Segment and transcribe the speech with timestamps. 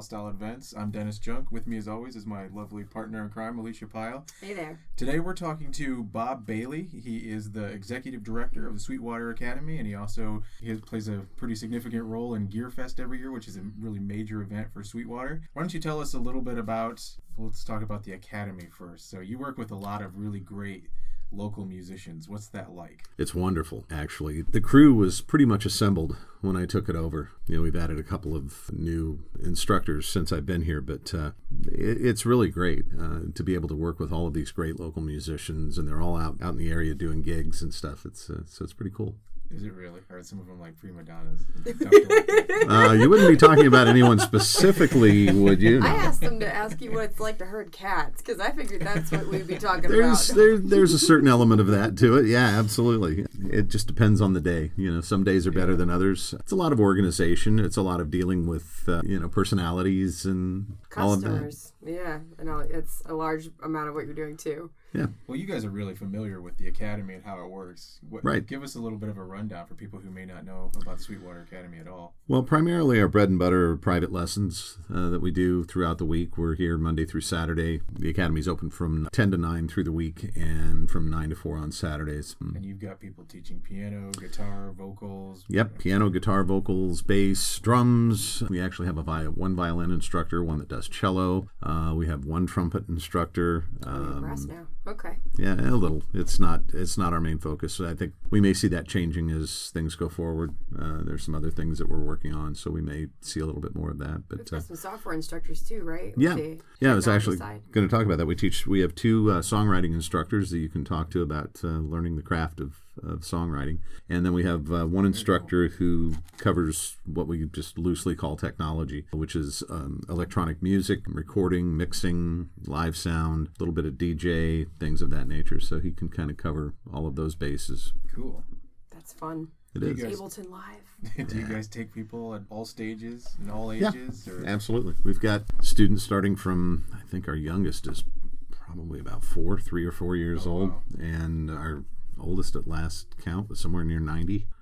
[0.00, 0.74] brought to you by Pal Style Events.
[0.76, 1.50] I'm Dennis Junk.
[1.50, 4.24] With me, as always, is my lovely partner in crime, Alicia Pyle.
[4.40, 4.78] Hey there.
[4.96, 6.84] Today, we're talking to Bob Bailey.
[6.84, 11.08] He is the executive director of the Sweetwater Academy, and he also he has, plays
[11.08, 14.72] a pretty significant role in Gear Fest every year, which is a really major event
[14.72, 15.42] for Sweetwater.
[15.52, 17.04] Why don't you tell us a little bit about?
[17.36, 19.10] Let's talk about the Academy first.
[19.10, 20.84] So, you work with a lot of really great
[21.32, 22.28] local musicians.
[22.28, 23.04] What's that like?
[23.18, 24.42] It's wonderful, actually.
[24.42, 27.30] The crew was pretty much assembled when I took it over.
[27.46, 31.32] You know, we've added a couple of new instructors since I've been here, but uh,
[31.66, 34.80] it, it's really great uh, to be able to work with all of these great
[34.80, 38.04] local musicians, and they're all out out in the area doing gigs and stuff.
[38.04, 39.16] It's uh, so it's pretty cool.
[39.52, 40.00] Is it really?
[40.08, 41.40] Or are some of them like prima donnas?
[42.68, 45.82] uh, you wouldn't be talking about anyone specifically, would you?
[45.82, 48.82] I asked them to ask you what it's like to herd cats because I figured
[48.82, 50.36] that's what we'd be talking there's, about.
[50.36, 52.26] There, there's a certain element of that to it.
[52.26, 53.26] Yeah, absolutely.
[53.50, 54.70] It just depends on the day.
[54.76, 55.78] You know, some days are better yeah.
[55.78, 56.32] than others.
[56.38, 57.58] It's a lot of organization.
[57.58, 61.02] It's a lot of dealing with uh, you know personalities and Customers.
[61.04, 61.92] all of that.
[61.92, 64.70] Yeah, I know it's a large amount of what you're doing too.
[64.92, 65.06] Yeah.
[65.26, 68.00] Well, you guys are really familiar with the academy and how it works.
[68.08, 68.44] What, right.
[68.46, 70.98] Give us a little bit of a rundown for people who may not know about
[70.98, 72.14] the Sweetwater Academy at all.
[72.26, 76.04] Well, primarily our bread and butter are private lessons uh, that we do throughout the
[76.04, 76.36] week.
[76.36, 77.80] We're here Monday through Saturday.
[77.92, 81.56] The academy's open from 10 to 9 through the week and from 9 to 4
[81.56, 82.36] on Saturdays.
[82.40, 85.44] And you've got people teaching piano, guitar, vocals.
[85.48, 88.42] Yep, piano, guitar, vocals, bass, drums.
[88.48, 91.48] We actually have a vi- one violin instructor, one that does cello.
[91.62, 93.66] Uh, we have one trumpet instructor.
[93.84, 94.66] Um, oh, now.
[94.86, 95.18] Okay.
[95.36, 96.02] Yeah, a little.
[96.14, 96.62] It's not.
[96.72, 97.80] It's not our main focus.
[97.80, 100.54] I think we may see that changing as things go forward.
[100.76, 103.60] Uh, there's some other things that we're working on, so we may see a little
[103.60, 104.22] bit more of that.
[104.28, 106.14] But We've got uh, some software instructors too, right?
[106.16, 106.36] Yeah,
[106.80, 106.92] yeah.
[106.92, 108.26] I was actually going to talk about that.
[108.26, 108.66] We teach.
[108.66, 112.22] We have two uh, songwriting instructors that you can talk to about uh, learning the
[112.22, 113.78] craft of of songwriting.
[114.08, 119.04] And then we have uh, one instructor who covers what we just loosely call technology,
[119.12, 125.02] which is um, electronic music, recording, mixing, live sound, a little bit of DJ, things
[125.02, 125.60] of that nature.
[125.60, 127.92] So he can kind of cover all of those bases.
[128.14, 128.44] Cool.
[128.90, 129.48] That's fun.
[129.74, 130.02] It is.
[130.02, 131.28] Guys, Ableton Live.
[131.28, 134.26] do you guys take people at all stages and all ages?
[134.26, 134.46] Yeah, or?
[134.46, 134.94] absolutely.
[135.04, 138.02] We've got students starting from, I think our youngest is
[138.50, 140.82] probably about four, three or four years oh, old, wow.
[140.98, 141.84] and our
[142.20, 144.46] oldest at last count was somewhere near 90.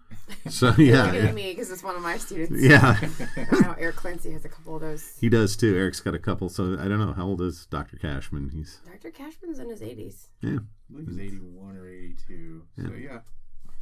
[0.50, 2.62] So yeah, Look at me because it's one of my students.
[2.62, 2.98] Yeah,
[3.36, 5.16] I know Eric Clancy has a couple of those.
[5.20, 5.74] He does too.
[5.76, 6.48] Eric's got a couple.
[6.50, 7.96] So I don't know how old is Dr.
[7.96, 8.50] Cashman.
[8.50, 9.10] He's Dr.
[9.10, 10.28] Cashman's in his 80s.
[10.42, 12.62] Yeah, I believe he's 81 or 82.
[12.76, 12.84] Yeah.
[12.84, 13.18] So yeah,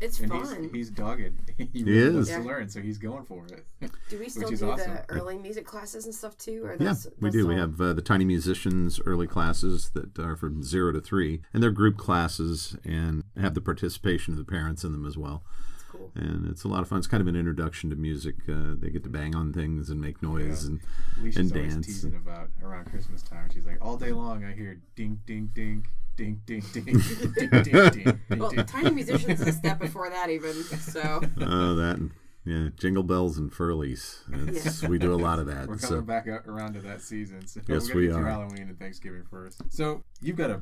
[0.00, 0.62] it's and fun.
[0.64, 1.52] He's, he's dogged.
[1.72, 2.14] he really is.
[2.14, 2.38] wants yeah.
[2.38, 3.64] to learn, so he's going for it.
[4.08, 4.94] Do we still do awesome.
[4.94, 6.64] the early music classes and stuff too?
[6.64, 7.46] Or yeah, we do.
[7.46, 11.62] We have uh, the Tiny Musicians early classes that are from zero to three, and
[11.62, 15.42] they're group classes and have the participation of the parents in them as well.
[15.88, 16.10] Cool.
[16.14, 16.98] And it's a lot of fun.
[16.98, 18.36] It's kind of an introduction to music.
[18.48, 20.70] Uh, they get to bang on things and make noise yeah.
[20.70, 20.80] and
[21.20, 21.86] Alicia's and always dance.
[21.86, 23.48] teasing about around Christmas time.
[23.52, 27.02] She's like, all day long, I hear ding, ding, ding, ding, ding, ding, ding,
[27.34, 27.90] ding, ding,
[28.28, 28.38] ding.
[28.38, 30.52] Well, Tiny Musicians is a step before that, even.
[30.54, 31.20] So.
[31.40, 32.10] Oh, that.
[32.44, 34.20] Yeah, jingle bells and furlies.
[34.30, 34.88] Yeah.
[34.88, 35.66] We do a lot of that.
[35.66, 36.00] We're coming so.
[36.00, 37.44] back around to that season.
[37.44, 38.24] So yes, we are.
[38.24, 39.60] Halloween and Thanksgiving first.
[39.68, 40.60] So you've got a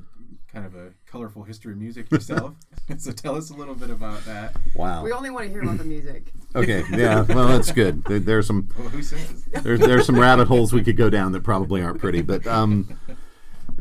[0.50, 2.54] kind of a colorful history of music yourself.
[2.96, 4.56] so tell us a little bit about that.
[4.74, 5.04] Wow.
[5.04, 6.32] We only want to hear about the music.
[6.54, 6.84] Okay.
[6.90, 7.20] Yeah.
[7.22, 8.02] Well, that's good.
[8.04, 8.66] There, there's some.
[8.78, 9.44] Well, who says?
[9.62, 12.98] There's there's some rabbit holes we could go down that probably aren't pretty, but um,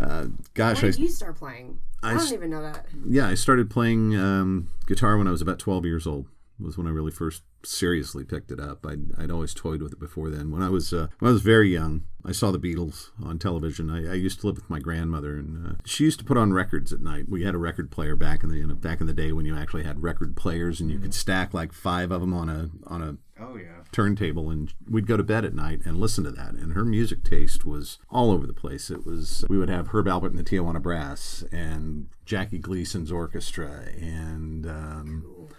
[0.04, 1.80] uh, gosh, when did I, you start playing?
[2.02, 2.86] I, I don't even know that.
[3.08, 6.28] Yeah, I started playing um, guitar when I was about 12 years old.
[6.60, 8.86] Was when I really first seriously picked it up.
[8.86, 10.52] I'd, I'd always toyed with it before then.
[10.52, 13.90] When I was uh, when I was very young, I saw the Beatles on television.
[13.90, 16.54] I, I used to live with my grandmother, and uh, she used to put on
[16.54, 17.28] records at night.
[17.28, 19.46] We had a record player back in the you know, back in the day when
[19.46, 21.06] you actually had record players, and you mm-hmm.
[21.06, 25.08] could stack like five of them on a on a oh yeah turntable, and we'd
[25.08, 26.54] go to bed at night and listen to that.
[26.54, 28.90] And her music taste was all over the place.
[28.90, 33.86] It was we would have Herb Alpert and the Tijuana Brass, and Jackie Gleason's orchestra,
[34.00, 35.52] and um, cool.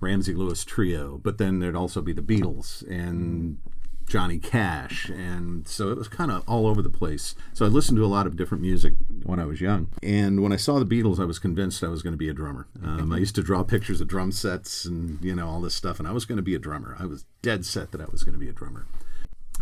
[0.00, 3.58] Ramsey Lewis Trio, but then there'd also be the Beatles and
[4.06, 7.34] Johnny Cash, and so it was kind of all over the place.
[7.52, 8.94] So I listened to a lot of different music
[9.24, 12.02] when I was young, and when I saw the Beatles, I was convinced I was
[12.02, 12.66] going to be a drummer.
[12.82, 15.98] Um, I used to draw pictures of drum sets and you know all this stuff,
[15.98, 16.96] and I was going to be a drummer.
[16.98, 18.86] I was dead set that I was going to be a drummer.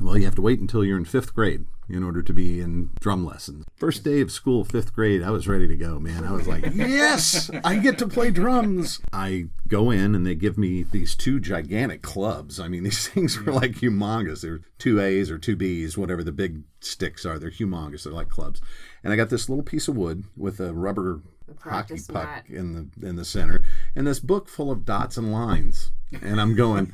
[0.00, 2.90] Well, you have to wait until you're in fifth grade in order to be in
[3.00, 3.64] drum lessons.
[3.76, 6.24] First day of school, fifth grade, I was ready to go, man.
[6.24, 9.00] I was like, yes, I get to play drums.
[9.12, 12.60] I go in and they give me these two gigantic clubs.
[12.60, 14.42] I mean, these things were like humongous.
[14.42, 17.38] They're two A's or two B's, whatever the big sticks are.
[17.38, 18.04] They're humongous.
[18.04, 18.60] They're like clubs.
[19.02, 21.22] And I got this little piece of wood with a rubber
[21.62, 22.44] hockey puck mat.
[22.48, 23.62] in the in the center,
[23.96, 25.90] and this book full of dots and lines.
[26.22, 26.92] And I'm going,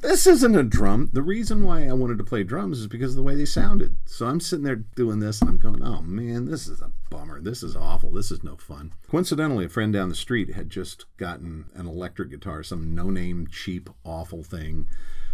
[0.00, 1.10] this isn't a drum.
[1.12, 3.96] The reason why I wanted to play drums is because of the way they sounded.
[4.06, 7.40] So I'm sitting there doing this and I'm going, oh man, this is a bummer.
[7.40, 8.10] This is awful.
[8.10, 8.92] This is no fun.
[9.08, 13.46] Coincidentally, a friend down the street had just gotten an electric guitar, some no name,
[13.50, 14.88] cheap, awful thing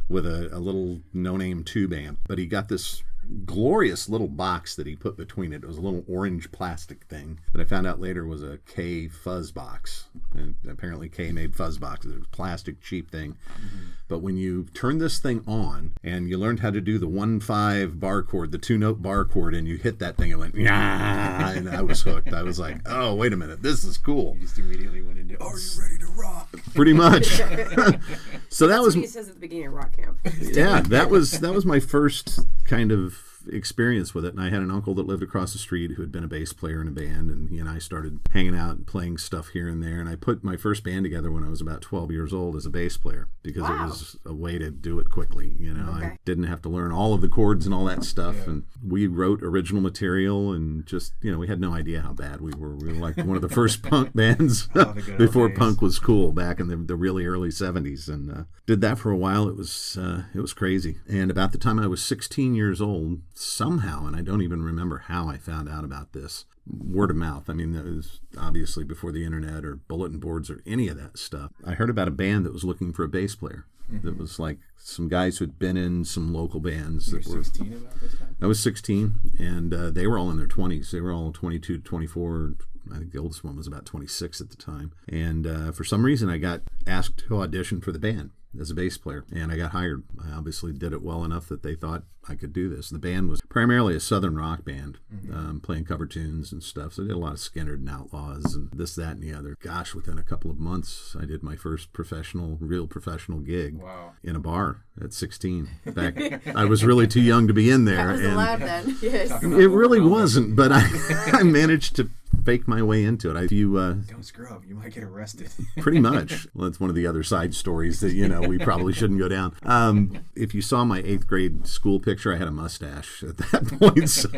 [0.09, 2.21] with a, a little no name tube amp.
[2.29, 3.03] But he got this
[3.45, 5.63] glorious little box that he put between it.
[5.63, 9.09] It was a little orange plastic thing that I found out later was a Kay
[9.09, 10.07] fuzz box.
[10.35, 12.13] And apparently Kay made fuzz boxes.
[12.13, 13.37] It was a plastic cheap thing.
[13.53, 13.85] Mm-hmm.
[14.09, 17.41] But when you turn this thing on and you learned how to do the one
[17.41, 20.55] five bar chord, the two note bar chord, and you hit that thing, it went
[20.57, 22.33] yeah, and I was hooked.
[22.33, 24.35] I was like, oh wait a minute, this is cool.
[24.35, 26.36] You just immediately went into, are you ready to rock?
[26.75, 27.27] Pretty much.
[28.49, 30.19] so that was what he says at the beginning of rock camp.
[30.41, 34.35] yeah, that was that was my first kind of experience with it.
[34.35, 36.53] And I had an uncle that lived across the street who had been a bass
[36.53, 39.69] player in a band, and he and I started hanging out and playing stuff here
[39.69, 40.01] and there.
[40.01, 42.67] And I put my first band together when I was about 12 years old as
[42.67, 43.85] a bass player because Wow.
[43.85, 45.55] it was a way to do it quickly.
[45.59, 48.47] You know, I didn't have to learn all of the chords and all that stuff.
[48.47, 52.41] And we wrote original material, and just you know, we had no idea how bad
[52.41, 52.75] we were.
[52.77, 55.59] We were like one of the first punk bands Oh, the good old before days.
[55.59, 59.11] punk was cool back in the, the really early 70s and uh, did that for
[59.11, 62.55] a while it was uh, it was crazy and about the time i was 16
[62.55, 67.11] years old somehow and i don't even remember how i found out about this word
[67.11, 70.89] of mouth i mean that was obviously before the internet or bulletin boards or any
[70.89, 73.67] of that stuff i heard about a band that was looking for a bass player
[74.03, 77.73] that was like some guys who'd been in some local bands You're that were 16
[77.73, 78.37] about this time?
[78.41, 80.91] I was 16, and uh, they were all in their 20s.
[80.91, 82.55] They were all 22 to 24.
[82.93, 84.93] I think the oldest one was about 26 at the time.
[85.09, 88.31] And uh, for some reason, I got asked to audition for the band
[88.61, 90.03] as a bass player, and I got hired.
[90.23, 92.91] I obviously did it well enough that they thought I could do this.
[92.91, 94.99] The band was primarily a southern rock band,
[95.33, 96.95] um, playing cover tunes and stuff.
[96.95, 99.57] So I did a lot of Skynyrd and Outlaws and this, that, and the other.
[99.61, 104.13] Gosh, within a couple of months, I did my first professional, real professional gig Wow.
[104.25, 105.69] in a bar at 16.
[105.95, 107.97] Back, I was really too young to be in there.
[108.07, 108.97] That was and allowed then.
[109.03, 109.31] Yes.
[109.43, 110.83] it really wasn't, but I,
[111.33, 112.11] I managed to
[112.47, 113.37] fake my way into it.
[113.37, 114.63] I, you, uh, Don't screw up.
[114.67, 115.51] You might get arrested.
[115.81, 116.47] pretty much.
[116.55, 119.29] Well, that's one of the other side stories that you know we probably shouldn't go
[119.29, 119.55] down.
[119.65, 123.67] Um, if you saw my eighth grade school picture, I had a mustache at that
[123.79, 124.31] point, so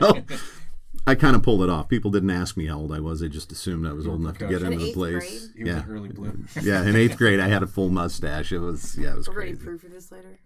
[1.06, 1.88] I kind of pulled it off.
[1.88, 4.38] People didn't ask me how old I was; they just assumed I was old enough
[4.38, 5.12] to get In into the place.
[5.14, 5.50] grade?
[5.56, 6.38] He was Yeah, an early bloomer.
[6.62, 6.84] yeah.
[6.84, 8.52] In eighth grade, I had a full mustache.
[8.52, 9.64] It was yeah, it was We're ready crazy.
[9.64, 10.38] proof of this later.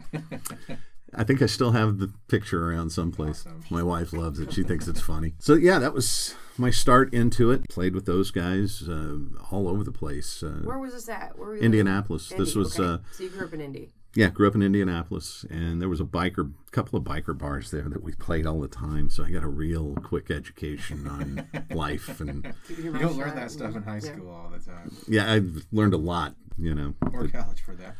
[1.14, 3.41] I think I still have the picture around someplace.
[3.41, 3.64] Awesome.
[3.70, 4.53] My wife loves it.
[4.53, 5.35] She thinks it's funny.
[5.38, 7.69] So yeah, that was my start into it.
[7.69, 9.17] Played with those guys uh,
[9.50, 10.43] all over the place.
[10.43, 11.38] Uh, Where was this at?
[11.38, 12.31] Where were you Indianapolis.
[12.31, 12.44] living?
[12.44, 12.88] This was okay.
[12.88, 13.91] uh, so you grew up in Indy.
[14.14, 17.89] yeah, grew up in Indianapolis, and there was a biker, couple of biker bars there
[17.89, 19.09] that we played all the time.
[19.11, 23.77] So I got a real quick education on life, and You don't learn that stuff
[23.77, 24.15] in high Yeah.
[24.15, 24.91] school all the time.
[25.07, 26.35] yeah, I've learned a lot.
[26.59, 27.95] You know, Or college for that.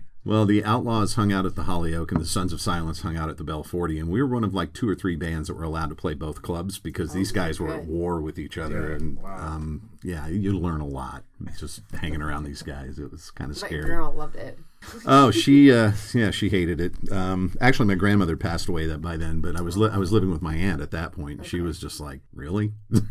[0.24, 3.30] Well, the Outlaws hung out at the Hollyoak, and the Sons of Silence hung out
[3.30, 5.54] at the Bell 40, and we were one of like two or three bands that
[5.54, 8.90] were allowed to play both clubs because these guys were at war with each other,
[8.90, 9.36] Yeah, and wow.
[9.38, 11.24] um, yeah, you learn a lot
[11.58, 12.98] just hanging around these guys.
[12.98, 13.94] It was kind of But your scary.
[13.96, 14.58] grandma loved it.
[15.06, 17.10] Oh, she, uh, yeah, she hated it.
[17.10, 20.12] Um, actually, my grandmother passed away that by then, but I was li- I was
[20.12, 21.38] living with my aunt at that point.
[21.38, 22.72] and She was just like, really,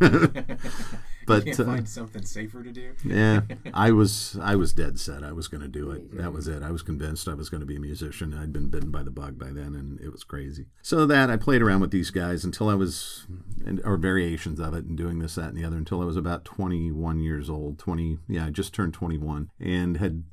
[1.27, 2.94] but uh, find something safer to do.
[3.03, 3.41] yeah,
[3.74, 5.24] I was I was dead set.
[5.24, 6.17] I was going to do it.
[6.17, 6.63] That was it.
[6.63, 8.34] I was convinced I was going to be a musician.
[8.34, 10.67] I'd been bitten by the bug by then, and it was crazy.
[10.82, 13.27] So that I played around with these guys until I was,
[13.65, 16.17] and, or variations of it, and doing this, that, and the other until I was
[16.17, 17.77] about 21 years old.
[17.77, 20.24] 20, yeah, I just turned 21, and had.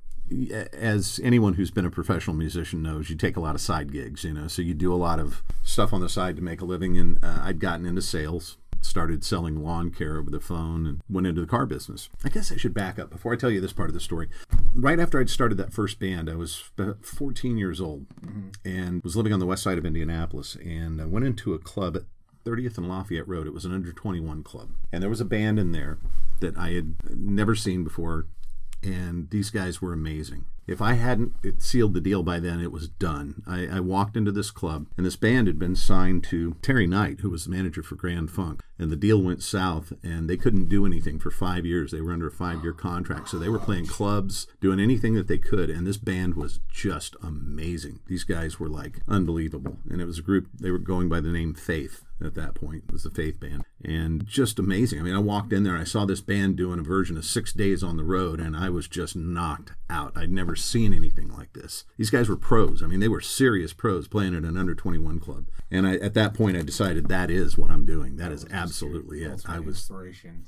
[0.73, 4.25] As anyone who's been a professional musician knows, you take a lot of side gigs,
[4.25, 4.49] you know.
[4.49, 7.23] So you do a lot of stuff on the side to make a living, and
[7.23, 11.41] uh, I'd gotten into sales, started selling lawn care over the phone and went into
[11.41, 12.09] the car business.
[12.25, 14.29] I guess I should back up before I tell you this part of the story.
[14.75, 16.71] Right after I'd started that first band, I was
[17.03, 18.07] 14 years old
[18.65, 20.57] and was living on the west side of Indianapolis.
[20.57, 22.03] And I went into a club at
[22.45, 23.47] 30th and Lafayette Road.
[23.47, 24.71] It was an under 21 club.
[24.93, 25.99] And there was a band in there
[26.41, 28.27] that I had never seen before.
[28.85, 30.45] And these guys were amazing.
[30.67, 33.43] If I hadn't sealed the deal by then, it was done.
[33.47, 37.21] I, I walked into this club, and this band had been signed to Terry Knight,
[37.21, 38.63] who was the manager for Grand Funk.
[38.79, 41.93] And the deal went south, and they couldn't do anything for five years.
[41.93, 43.29] They were under a five year contract.
[43.29, 45.71] So they were playing clubs, doing anything that they could.
[45.71, 48.01] And this band was just amazing.
[48.07, 49.79] These guys were like unbelievable.
[49.89, 52.85] And it was a group, they were going by the name Faith at that point.
[52.89, 53.65] It was the Faith Band.
[53.85, 54.99] and just amazing.
[55.01, 57.53] I mean, I walked in there I saw this band doing a version of Six
[57.53, 60.13] Days on the Road, and I was just knocked out.
[60.17, 61.85] I'd never seen anything like this.
[61.99, 62.83] These guys were pros.
[62.83, 65.47] I mean, they were serious pros playing at an under 21 club.
[65.71, 68.17] And I, at that point, I decided that is what I'm doing.
[68.17, 68.64] That is absolutely
[69.23, 69.45] it.
[69.47, 69.91] I was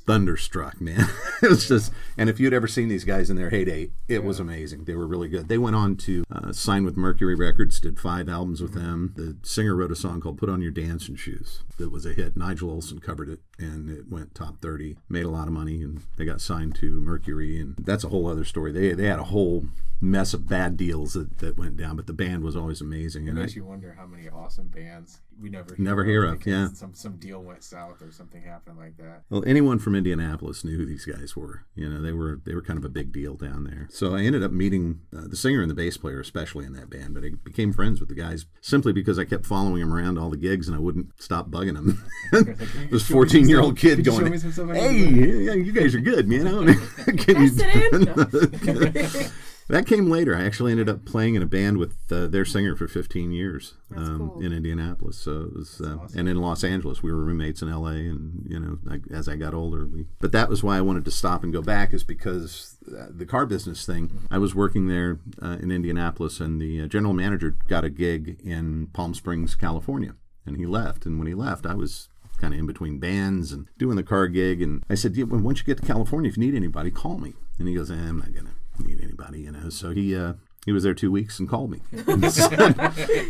[0.07, 1.09] thunderstruck, man.
[1.43, 4.41] it was just, and if you'd ever seen these guys in their heyday, it was
[4.41, 4.85] amazing.
[4.85, 5.49] They were really good.
[5.49, 9.13] They went on to uh, sign with Mercury Records, did five albums with them.
[9.17, 12.37] The singer wrote a song called "Put On Your Dancing Shoes" that was a hit.
[12.37, 14.97] Nigel Olsson covered it, and it went top thirty.
[15.09, 18.27] Made a lot of money, and they got signed to Mercury, and that's a whole
[18.27, 18.73] other story.
[18.73, 19.67] They they had a whole
[20.01, 23.27] mess of bad deals that, that went down, but the band was always amazing.
[23.27, 26.39] It And I, makes you wonder how many awesome bands we never Never hear of,
[26.39, 26.69] because yeah.
[26.73, 29.23] Some some deal went south or something happened like that.
[29.29, 31.67] Well, anyone from Indianapolis knew who these guys were.
[31.75, 33.87] You know, they were they were kind of a big deal down there.
[33.91, 36.89] So I ended up meeting uh, the singer and the bass player, especially in that
[36.89, 37.15] band.
[37.15, 40.31] But I became friends with the guys simply because I kept following them around all
[40.31, 42.03] the gigs, and I wouldn't stop bugging them.
[42.33, 42.55] this show
[42.91, 44.99] me some fourteen year old kid Could you show going, me some stuff I "Hey,
[45.45, 46.47] yeah, you guys are good, man.
[46.47, 49.29] I don't, can you?"
[49.67, 50.37] Sit That came later.
[50.37, 53.75] I actually ended up playing in a band with uh, their singer for 15 years
[53.97, 54.41] um, cool.
[54.43, 55.19] in Indianapolis.
[55.19, 56.19] So it was, uh, awesome.
[56.19, 57.95] and in Los Angeles, we were roommates in L.A.
[57.95, 60.07] And you know, I, as I got older, we.
[60.21, 63.27] But that was why I wanted to stop and go back, is because uh, the
[63.27, 64.11] car business thing.
[64.31, 68.41] I was working there uh, in Indianapolis, and the uh, general manager got a gig
[68.45, 71.07] in Palm Springs, California, and he left.
[71.07, 72.09] And when he left, I was
[72.39, 74.63] kind of in between bands and doing the car gig.
[74.63, 77.19] And I said, yeah, well, once you get to California, if you need anybody, call
[77.19, 77.33] me.
[77.59, 78.51] And he goes, eh, I'm not gonna
[78.85, 79.69] need anybody, you know.
[79.71, 81.81] So he uh, he was there two weeks and called me.
[82.09, 82.77] And said,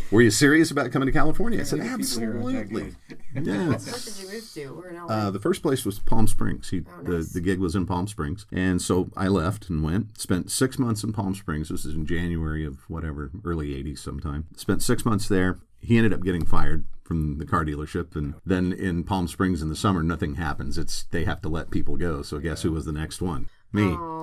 [0.11, 1.59] Were you serious about coming to California?
[1.59, 2.95] I said, People here aren't that absolutely.
[3.33, 3.45] good.
[3.47, 3.67] Yeah.
[3.67, 4.73] What did you move to?
[4.73, 5.05] We're in LA.
[5.05, 6.69] Uh, the first place was Palm Springs.
[6.69, 7.33] He, Oh, the, nice.
[7.33, 8.47] the gig was in Palm Springs.
[8.51, 10.19] And so I left and went.
[10.19, 11.69] Spent six months in Palm Springs.
[11.69, 14.47] This is in January of whatever, early 80s sometime.
[14.55, 15.59] Spent six months there.
[15.79, 18.15] He ended up getting fired from the car dealership.
[18.15, 20.75] And then in Palm Springs in the summer, nothing happens.
[20.79, 22.23] It's They have to let people go.
[22.23, 23.47] So guess who was the next one?
[23.71, 23.83] Me.
[23.83, 24.16] oh,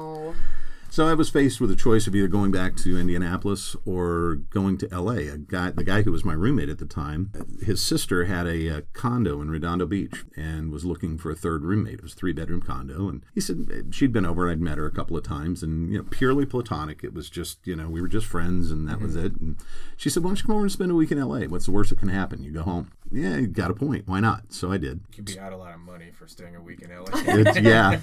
[0.95, 4.79] So I was faced with a choice of either going back to Indianapolis or going
[4.79, 5.27] to L.A.
[5.27, 8.71] A guy, the guy who was my roommate at the time, his sister had a,
[8.71, 11.95] uh condo in Redondo Beach and was looking for a third roommate.
[11.95, 14.49] It was a three-bedroom condo, and he said she'd been over.
[14.49, 17.03] And I'd met her a couple of times, and you know, purely platonic.
[17.03, 19.33] It was just you know we were just friends, and that was it.
[19.41, 19.57] And
[19.97, 21.49] she said, "Why don't you come over and spend a week in L.A.?
[21.49, 22.45] What's the worst that can happen?
[22.45, 24.09] You go home." Yeah, you got a point.
[24.09, 24.53] Why not?
[24.53, 25.01] So I did.
[25.11, 27.05] You could be out a lot of money for staying a week in LA.
[27.13, 28.01] It's, yeah,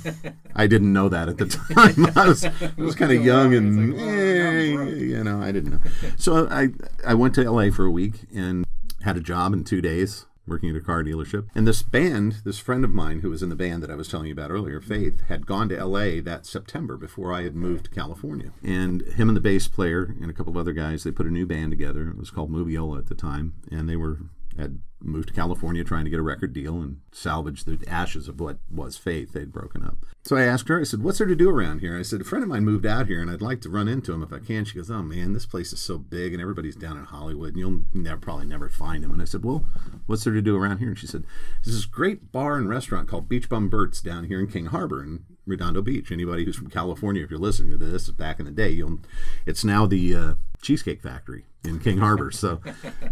[0.55, 2.07] I didn't know that at the time.
[2.15, 4.87] I was, I was kind of young and like, well, now I'm broke.
[4.89, 5.79] eh, you know I didn't know.
[6.17, 6.69] So I
[7.05, 8.65] I went to LA for a week and
[9.03, 11.47] had a job in two days working at a car dealership.
[11.55, 14.07] And this band, this friend of mine who was in the band that I was
[14.07, 17.85] telling you about earlier, Faith, had gone to LA that September before I had moved
[17.85, 18.51] to California.
[18.63, 21.31] And him and the bass player and a couple of other guys, they put a
[21.31, 22.09] new band together.
[22.09, 24.17] It was called Moviola at the time, and they were
[24.57, 28.39] had moved to California trying to get a record deal and salvage the ashes of
[28.39, 29.33] what was Faith.
[29.33, 30.05] They'd broken up.
[30.23, 31.97] So I asked her, I said, What's there to do around here?
[31.97, 34.13] I said, A friend of mine moved out here and I'd like to run into
[34.13, 34.65] him if I can.
[34.65, 37.57] She goes, Oh man, this place is so big and everybody's down in Hollywood and
[37.57, 39.11] you'll never, probably never find him.
[39.11, 39.65] And I said, Well,
[40.05, 40.89] what's there to do around here?
[40.89, 41.23] And she said,
[41.63, 45.01] There's this great bar and restaurant called Beach Bum Bert's down here in King Harbor
[45.03, 46.11] in Redondo Beach.
[46.11, 48.99] Anybody who's from California, if you're listening to this back in the day, you'll
[49.45, 52.31] it's now the uh, Cheesecake Factory in King Harbor.
[52.31, 52.61] So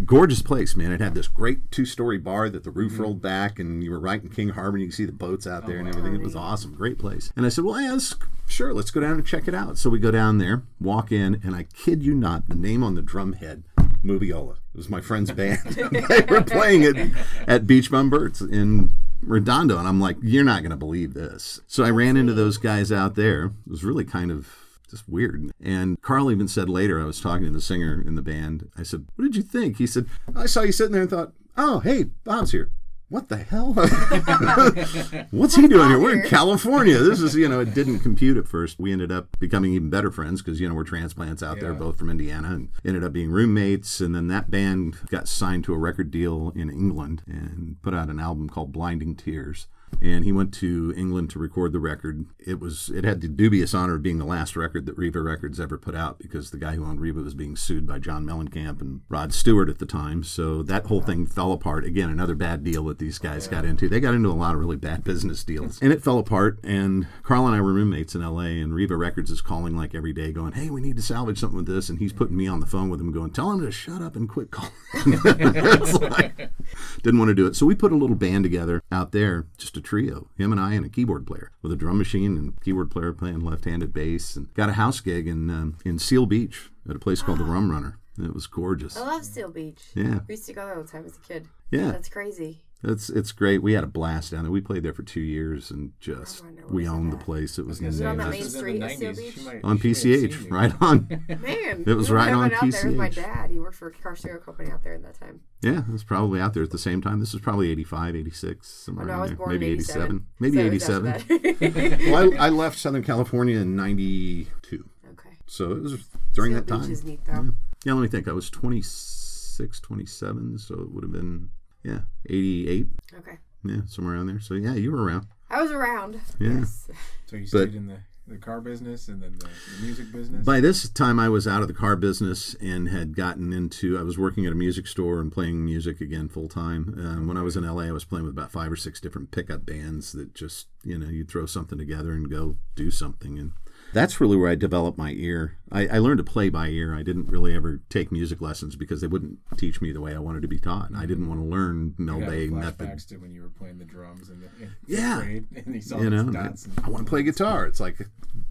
[0.05, 0.91] gorgeous place, man.
[0.91, 3.01] It had this great two story bar that the roof mm-hmm.
[3.01, 5.47] rolled back and you were right in King Harbor and you could see the boats
[5.47, 6.15] out oh, there and everything.
[6.15, 6.73] It was awesome.
[6.73, 7.31] Great place.
[7.35, 8.15] And I said, Well, yeah, let's,
[8.47, 9.77] sure, let's go down and check it out.
[9.77, 12.95] So we go down there, walk in, and I kid you not, the name on
[12.95, 13.63] the drum head,
[14.03, 14.57] Moviola.
[14.73, 15.59] It was my friend's band.
[15.65, 17.11] they were playing it
[17.47, 19.77] at Beach Bum Bert's in Redondo.
[19.77, 21.61] And I'm like, You're not going to believe this.
[21.67, 23.45] So I ran into those guys out there.
[23.45, 25.51] It was really kind of just weird.
[25.63, 28.69] And Carl even said later, I was talking to the singer in the band.
[28.77, 29.77] I said, What did you think?
[29.77, 32.72] He said, I saw you sitting there and thought, Oh, hey, Bob's here.
[33.10, 33.74] What the hell?
[35.31, 36.00] What's he doing here?
[36.00, 36.29] We're in?
[36.29, 37.00] California.
[37.00, 38.79] This is, you know, it didn't compute at first.
[38.79, 41.98] We ended up becoming even better friends because, you know, we're transplants out there, both
[41.98, 44.00] from Indiana, and ended up being roommates.
[44.00, 48.10] And then that band got signed to a record deal in England and put out
[48.10, 49.65] an album called Blinding Tears.
[50.01, 52.25] And he went to England to record the record.
[52.39, 55.60] It was it had the dubious honor of being the last record that Riva Records
[55.60, 58.81] ever put out because the guy who owned Riva was being sued by John Mellencamp
[58.81, 60.24] and Rod Stewart at the time.
[60.24, 61.86] So that whole thing fell apart.
[61.86, 63.89] Again, another bad deal that these guys got into.
[63.89, 65.79] They got into a lot of really bad business deals.
[65.81, 66.60] And it fell apart.
[66.63, 70.13] And Carl and I were roommates in LA and Riva Records is calling like every
[70.13, 71.89] day going, Hey, we need to salvage something with this.
[71.89, 74.15] And he's putting me on the phone with him going, Tell him to shut up
[74.15, 74.72] and quit calling.
[76.00, 76.51] Like-
[77.03, 77.55] didn't want to do it.
[77.55, 80.74] So we put a little band together out there, just a trio, him and I
[80.74, 84.53] and a keyboard player with a drum machine and keyboard player playing left-handed bass, and
[84.53, 87.71] got a house gig in um, in Seal Beach at a place called the Rum
[87.71, 87.98] Runner.
[88.21, 88.98] It was gorgeous.
[88.98, 89.81] I love Seal Beach.
[89.95, 90.19] Yeah.
[90.27, 91.48] We used to go there all the time as a kid.
[91.71, 91.91] Yeah.
[91.91, 92.62] That's crazy.
[92.81, 93.62] It's it's great.
[93.62, 94.51] We had a blast down there.
[94.53, 97.59] We played there for two years and just we owned the place.
[97.59, 98.91] It was I was it on say, that this main is in street the at
[99.13, 99.17] 90s.
[99.17, 99.33] Beach?
[99.36, 101.07] She might- on she may have PCH, seen right on.
[101.41, 103.15] Man, It was we were right on having out there with my PCH.
[103.15, 103.51] dad.
[103.51, 105.41] He worked for a car stereo company out there at that time.
[105.62, 107.19] Yeah, it was probably out there at the same time.
[107.19, 109.38] This was probably 85, 86, Oh, somewhere no, I around was there.
[109.38, 110.25] born Maybe 87.
[110.39, 110.83] Maybe So it was
[111.19, 111.57] after 87.
[111.59, 112.12] that.
[112.13, 114.86] well, I, I left Southern California in 92.
[115.12, 115.29] okay.
[115.48, 116.81] So it was during Seal that time.
[116.83, 117.50] Beach is neat though.
[117.83, 118.29] Yeah, let me think.
[118.29, 121.50] I was 26, 27, so it would have been,
[121.83, 122.88] yeah, 88.
[123.19, 123.38] Okay.
[123.63, 124.39] Yeah, somewhere around there.
[124.39, 125.27] So yeah, you were around.
[125.50, 126.19] I was around.
[126.39, 126.59] Yeah.
[126.59, 126.89] Yes.
[127.25, 130.45] So you But- stayed in the, the car business and then the, the music business.
[130.45, 133.98] By this time, I was out of the car business and had gotten into.
[133.98, 136.93] I was working at a music store and playing music again full time.
[136.98, 139.31] Um, when I was in LA, I was playing with about five or six different
[139.31, 143.39] pickup bands that just, you know, you'd throw something together and go do something.
[143.39, 143.51] And
[143.93, 145.58] that's really where I developed my ear.
[145.72, 146.96] I, I learned to play by ear.
[146.96, 150.19] I didn't really ever take music lessons because they wouldn't teach me the way I
[150.19, 150.89] wanted to be taught.
[150.96, 152.77] I didn't want to learn Mel You have Bay method.
[152.89, 155.22] flashbacks to when you were playing the drums and the in Yeah.
[155.22, 156.79] and you saw you know, these and.
[156.84, 157.65] I, want to play guitar.
[157.65, 157.98] It's like,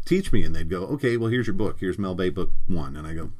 [0.05, 1.79] teach me, and they'd go, okay, well, here's your book.
[1.81, 3.31] Here's Mel Bay book one, and I go,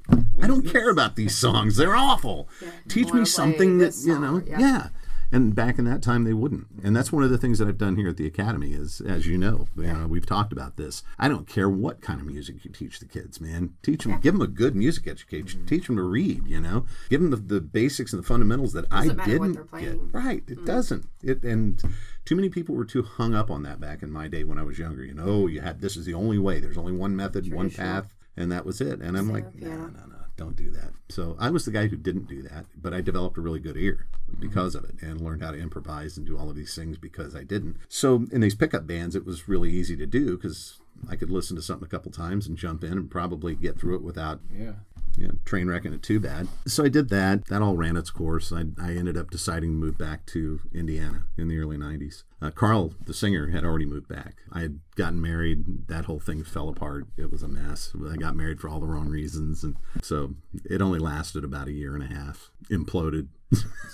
[0.41, 1.77] I don't care about these songs.
[1.77, 2.49] They're awful.
[2.89, 4.59] Teach me something that this you know, yeah.
[4.59, 4.89] yeah.
[5.31, 6.67] And back in that time, they wouldn't.
[6.83, 8.73] And that's one of the things that I've done here at the academy.
[8.73, 11.03] Is as you know, you know, we've talked about this.
[11.19, 13.75] I don't care what kind of music you teach the kids, man.
[13.83, 15.67] Teach them, give them a good music education.
[15.67, 16.47] Teach them to read.
[16.47, 19.99] You know, give them the, the basics and the fundamentals that I didn't they're get.
[20.13, 20.43] Right.
[20.49, 21.07] It doesn't.
[21.23, 21.83] It and
[22.25, 24.63] too many people were too hung up on that back in my day when I
[24.63, 25.05] was younger.
[25.05, 26.61] You know, oh, you had this is the only way.
[26.61, 29.01] There's only one method, one path, and that was it.
[29.01, 30.93] And I'm like, no, no, no, don't do that.
[31.11, 33.77] So I was the guy who didn't do that, but I developed a really good
[33.77, 34.07] ear
[34.39, 37.35] because of it and learned how to improvise and do all of these things because
[37.37, 37.77] I didn't.
[37.89, 40.79] So in these pickup bands, it was really easy to do because
[41.11, 43.97] I could listen to something a couple times and jump in and probably get through
[43.97, 44.75] it without Yeah.
[45.17, 46.47] you know, train wrecking it too bad.
[46.67, 47.47] So I did that.
[47.47, 48.53] That all ran its course.
[48.53, 52.23] I, I ended up deciding to move back to Indiana in the early 90s.
[52.41, 54.37] Uh, Carl, the singer, had already moved back.
[54.53, 55.89] I had gotten married.
[55.89, 57.07] That whole thing fell apart.
[57.17, 57.93] It was a mess.
[58.09, 59.65] I got married for all the wrong reasons.
[59.65, 60.35] And so
[60.65, 62.51] it only lasted about a year and a half.
[62.71, 63.27] Imploded.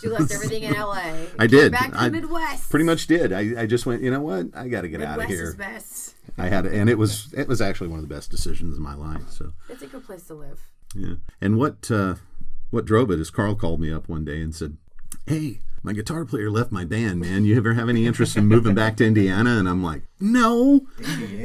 [0.03, 1.13] You left everything in LA.
[1.39, 1.73] I did.
[1.73, 2.69] Back to I the Midwest.
[2.69, 3.33] Pretty much did.
[3.33, 4.47] I, I just went, you know what?
[4.55, 5.49] I got to get out of Midwest here.
[5.49, 6.15] is best.
[6.37, 8.95] I had, and it was it was actually one of the best decisions of my
[8.95, 9.31] life.
[9.31, 10.61] So It's a good place to live.
[10.95, 11.15] Yeah.
[11.41, 12.17] And what uh,
[12.71, 14.77] what drove it is Carl called me up one day and said,
[15.27, 17.45] "Hey, my guitar player left my band, man.
[17.45, 20.87] You ever have any interest in moving back to Indiana?" And I'm like, "No,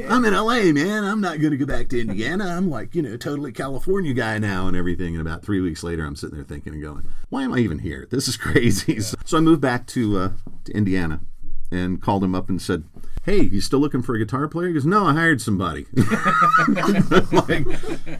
[0.08, 1.04] I'm in LA, man.
[1.04, 2.46] I'm not going to go back to Indiana.
[2.46, 6.06] I'm like, you know, totally California guy now and everything." And about three weeks later,
[6.06, 8.08] I'm sitting there thinking and going, "Why am I even here?
[8.10, 10.30] This is crazy." So, so I moved back to uh,
[10.64, 11.20] to Indiana
[11.70, 12.84] and called him up and said,
[13.24, 15.86] "Hey, you still looking for a guitar player?" He goes, "No, I hired somebody."
[17.30, 17.66] like,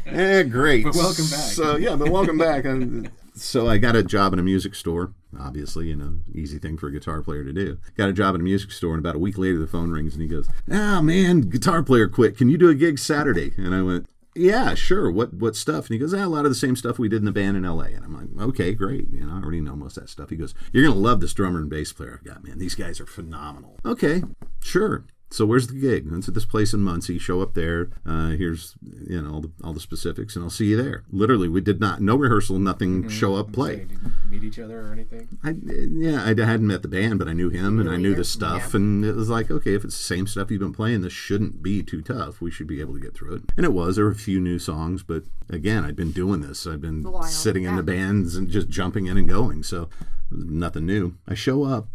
[0.04, 0.84] eh, great.
[0.84, 1.50] But welcome back.
[1.50, 2.66] So yeah, but welcome back.
[2.66, 5.14] And so I got a job in a music store.
[5.38, 7.78] Obviously, you know, easy thing for a guitar player to do.
[7.96, 10.14] Got a job in a music store, and about a week later, the phone rings,
[10.14, 12.36] and he goes, "Ah, man, guitar player quit.
[12.36, 14.06] Can you do a gig Saturday?" And I went.
[14.36, 15.10] Yeah, sure.
[15.10, 15.86] What what stuff?
[15.86, 17.56] And he goes, ah, a lot of the same stuff we did in the band
[17.56, 17.86] in LA.
[17.86, 19.08] And I'm like, okay, great.
[19.10, 20.30] You know, I already know most of that stuff.
[20.30, 22.58] He goes, you're gonna love this drummer and bass player I've got, man.
[22.58, 23.80] These guys are phenomenal.
[23.84, 24.22] Okay,
[24.62, 25.04] sure.
[25.32, 26.08] So where's the gig?
[26.10, 27.18] It's at this place in Muncie.
[27.18, 27.90] Show up there.
[28.04, 31.04] Uh, here's you know all the, all the specifics, and I'll see you there.
[31.10, 33.08] Literally, we did not no rehearsal, nothing.
[33.08, 33.86] Show up, play.
[33.86, 33.96] Say,
[34.28, 35.28] meet each other or anything?
[35.44, 38.24] I, yeah, I hadn't met the band, but I knew him and I knew the
[38.24, 38.74] stuff.
[38.74, 41.62] And it was like, okay, if it's the same stuff you've been playing, this shouldn't
[41.62, 42.40] be too tough.
[42.40, 43.42] We should be able to get through it.
[43.56, 43.96] And it was.
[43.96, 46.66] There were a few new songs, but again, I'd been doing this.
[46.66, 49.62] I've been while, sitting in the bands and just jumping in and going.
[49.62, 49.88] So
[50.30, 51.14] nothing new.
[51.28, 51.88] I show up.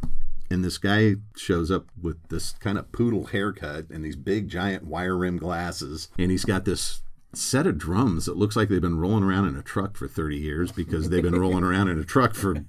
[0.50, 4.84] And this guy shows up with this kind of poodle haircut and these big giant
[4.86, 6.10] wire rim glasses.
[6.18, 7.02] And he's got this
[7.38, 10.38] set of drums that looks like they've been rolling around in a truck for 30
[10.38, 12.66] years because they've been rolling around in a truck for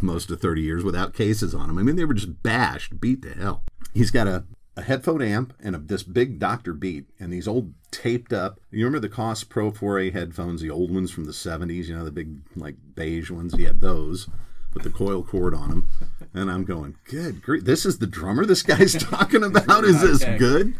[0.00, 1.78] most of 30 years without cases on them.
[1.78, 3.64] I mean, they were just bashed, beat to hell.
[3.94, 4.44] He's got a,
[4.76, 6.72] a headphone amp and a, this big Dr.
[6.72, 8.60] Beat and these old taped up.
[8.70, 12.04] You remember the Koss Pro 4A headphones, the old ones from the 70s, you know,
[12.04, 13.54] the big like beige ones?
[13.54, 14.28] He had those
[14.74, 15.88] with the coil cord on them.
[16.32, 19.82] And I'm going, good grief, this is the drummer this guy's talking about?
[19.84, 20.74] Is this good?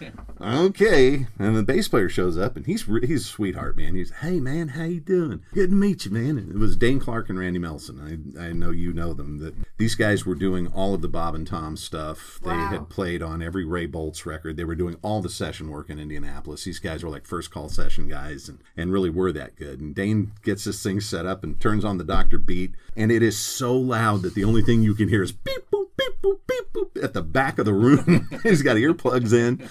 [0.40, 1.26] okay.
[1.38, 3.94] And the bass player shows up, and he's re- he's a sweetheart, man.
[3.94, 5.42] He's, hey, man, how you doing?
[5.52, 6.38] Good to meet you, man.
[6.38, 8.34] And it was Dane Clark and Randy Melson.
[8.38, 9.38] I, I know you know them.
[9.38, 12.40] That These guys were doing all of the Bob and Tom stuff.
[12.42, 12.68] They Wow.
[12.70, 14.56] had played on every Ray Boltz record.
[14.56, 16.64] They were doing all the session work in Indianapolis.
[16.64, 19.80] These guys were like first call session guys and, and really were that good.
[19.80, 22.38] And Dane gets this thing set up and turns on the Dr.
[22.38, 25.70] Beat, and it is so loud that the only thing you can hear is beep
[25.70, 28.28] boop beep boop beep boop at the back of the room.
[28.42, 29.68] He's got earplugs in.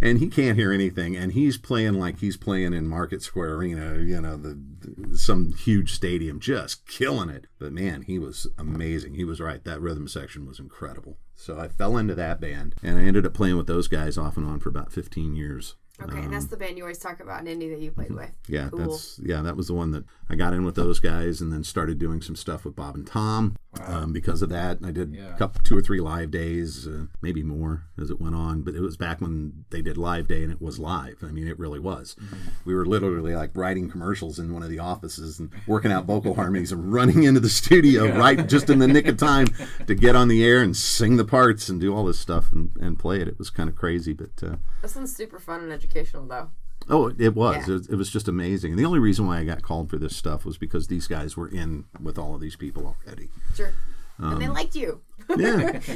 [0.00, 3.98] and he can't hear anything, and he's playing like he's playing in Market Square Arena,
[3.98, 7.46] you know, the, the some huge stadium, just killing it.
[7.58, 9.14] But man, he was amazing.
[9.14, 9.62] He was right.
[9.64, 11.18] That rhythm section was incredible.
[11.34, 14.36] So I fell into that band, and I ended up playing with those guys off
[14.36, 15.74] and on for about 15 years.
[16.00, 18.30] Okay, and that's the band you always talk about in Indy that you played with.
[18.46, 18.78] Yeah, Cool.
[18.78, 21.64] that's yeah, that was the one that I got in with those guys, and then
[21.64, 23.56] started doing some stuff with Bob and Tom.
[23.86, 25.34] Um, because of that, I did Yeah.
[25.34, 28.62] a couple, two or three live days, uh, maybe more as it went on.
[28.62, 31.18] But it was back when they did live day, and it was live.
[31.22, 32.16] I mean, it really was.
[32.64, 36.34] We were literally like writing commercials in one of the offices and working out vocal
[36.34, 39.48] harmonies and running into the studio right just in the nick of time
[39.86, 42.70] to get on the air and sing the parts and do all this stuff and,
[42.80, 43.28] and play it.
[43.28, 44.30] It was kind of crazy, but.
[44.42, 46.50] Uh, That sounds super fun and educational, though.
[46.90, 47.56] Oh, it was.
[47.56, 47.62] Yeah.
[47.62, 47.88] It was.
[47.88, 48.72] It was just amazing.
[48.72, 51.36] And the only reason why I got called for this stuff was because these guys
[51.36, 53.28] were in with all of these people already.
[53.54, 53.72] Sure.
[54.20, 55.00] Um, and they liked you.
[55.36, 55.80] Yeah.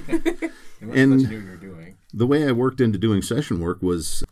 [0.80, 1.96] They And- you knew what you were doing.
[2.12, 4.24] the way I worked into doing session work was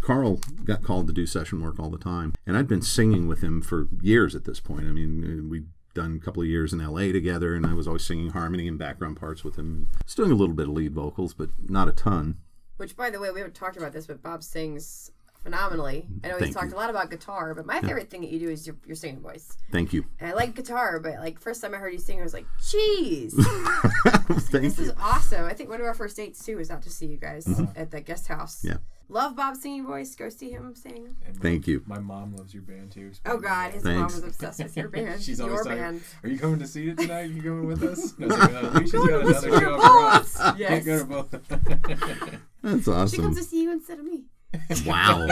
[0.00, 2.32] Carl got called to do session work all the time.
[2.46, 4.86] And I'd been singing with him for years at this point.
[4.86, 7.86] I mean, uh, we'd done a couple of years in LA together, and I was
[7.86, 9.88] always singing harmony and background parts with him.
[9.92, 12.38] I was doing a little bit of lead vocals, but not a ton.
[12.82, 15.12] Which, by the way, we haven't talked about this, but Bob sings
[15.44, 16.04] phenomenally.
[16.24, 16.74] I know he's Thank talked you.
[16.76, 19.20] a lot about guitar, but my favorite thing that you do is your, your singing
[19.20, 19.56] voice.
[19.70, 20.04] Thank you.
[20.18, 22.46] And I like guitar, but like first time I heard you sing, I was like,
[22.60, 23.34] "Jeez,
[24.50, 24.86] Thank this you.
[24.86, 27.18] is awesome!" I think one of our first dates too was out to see you
[27.18, 28.58] guys at the guest house.
[28.62, 28.68] Mm-hmm.
[28.70, 28.76] Yeah.
[29.12, 30.14] Love Bob's singing voice.
[30.14, 31.14] Go see him sing.
[31.26, 31.82] And my- Thank you.
[31.86, 33.12] My mom loves your band too.
[33.26, 33.96] Oh God, his Thanks.
[34.14, 35.22] mom was obsessed with your band.
[35.22, 36.00] She's always your talking, band.
[36.24, 37.22] Are you coming to see it tonight?
[37.22, 38.14] Are you coming with us?
[38.18, 40.40] And I was like, uh, Alicia's Going got another to show for us.
[40.58, 40.68] Yes.
[40.68, 41.30] Can't go to both.
[42.62, 43.08] That's awesome.
[43.16, 44.24] She comes to see you instead of me.
[44.86, 45.26] Wow.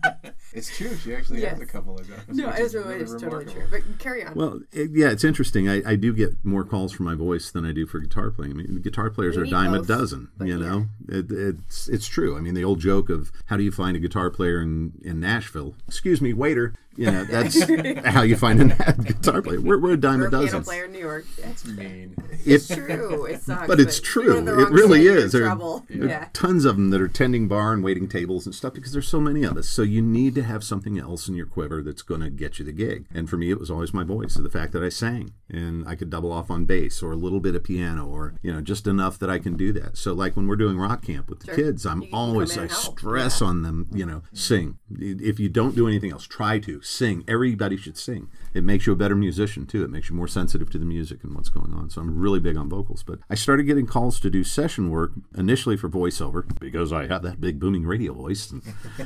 [0.52, 0.96] it's true.
[0.96, 2.18] She actually has a couple of those.
[2.28, 3.66] No, which it really, it's totally true.
[3.70, 4.34] But carry on.
[4.34, 5.68] Well, it, yeah, it's interesting.
[5.68, 8.52] I, I do get more calls for my voice than I do for guitar playing.
[8.52, 10.28] I mean, guitar players We are a need dime a dozen.
[10.36, 10.68] but You yeah.
[10.68, 12.36] know, it, it's it's true.
[12.36, 15.20] I mean, the old joke of how do you find a guitar player in, in
[15.20, 15.74] Nashville?
[15.88, 16.74] Excuse me, waiter.
[17.00, 17.58] You know, that's
[18.04, 19.60] how you find a guitar player.
[19.60, 20.62] We're, we're a dime Or a a piano dozen.
[20.64, 21.24] player in New York.
[21.42, 22.14] That's mean.
[22.44, 23.24] It's It, true.
[23.24, 23.66] It sucks.
[23.66, 24.24] but it's if true.
[24.24, 25.32] you're in the It really state, you're in is.
[25.32, 25.86] There- trouble.
[25.88, 28.92] there are tons of them that are tending bar and waiting tables and stuff because
[28.92, 29.66] there's so many of us.
[29.68, 32.64] So you need to have something else in your quiver that's going to get you
[32.66, 33.06] the gig.
[33.14, 35.88] And for me, it was always my voice, so the fact that I sang and
[35.88, 38.60] I could double off on bass or a little bit of piano or you know
[38.60, 39.96] just enough that I can do that.
[39.96, 41.54] So like when we're doing rock camp with the Sure.
[41.56, 42.98] kids, I'm You can come always in I and help.
[42.98, 43.86] stress on them.
[43.92, 44.78] You know, sing.
[44.98, 47.24] If you don't do anything else, try to sing.
[47.28, 48.28] Everybody should sing.
[48.52, 49.84] It makes you a better musician too.
[49.84, 51.88] It makes you more sensitive to the music and what's going on.
[51.90, 53.02] So I'm really big on vocals.
[53.02, 57.22] But I started getting calls to do session work initially for voiceover because I had
[57.22, 58.50] that big booming radio voice.
[58.50, 58.62] And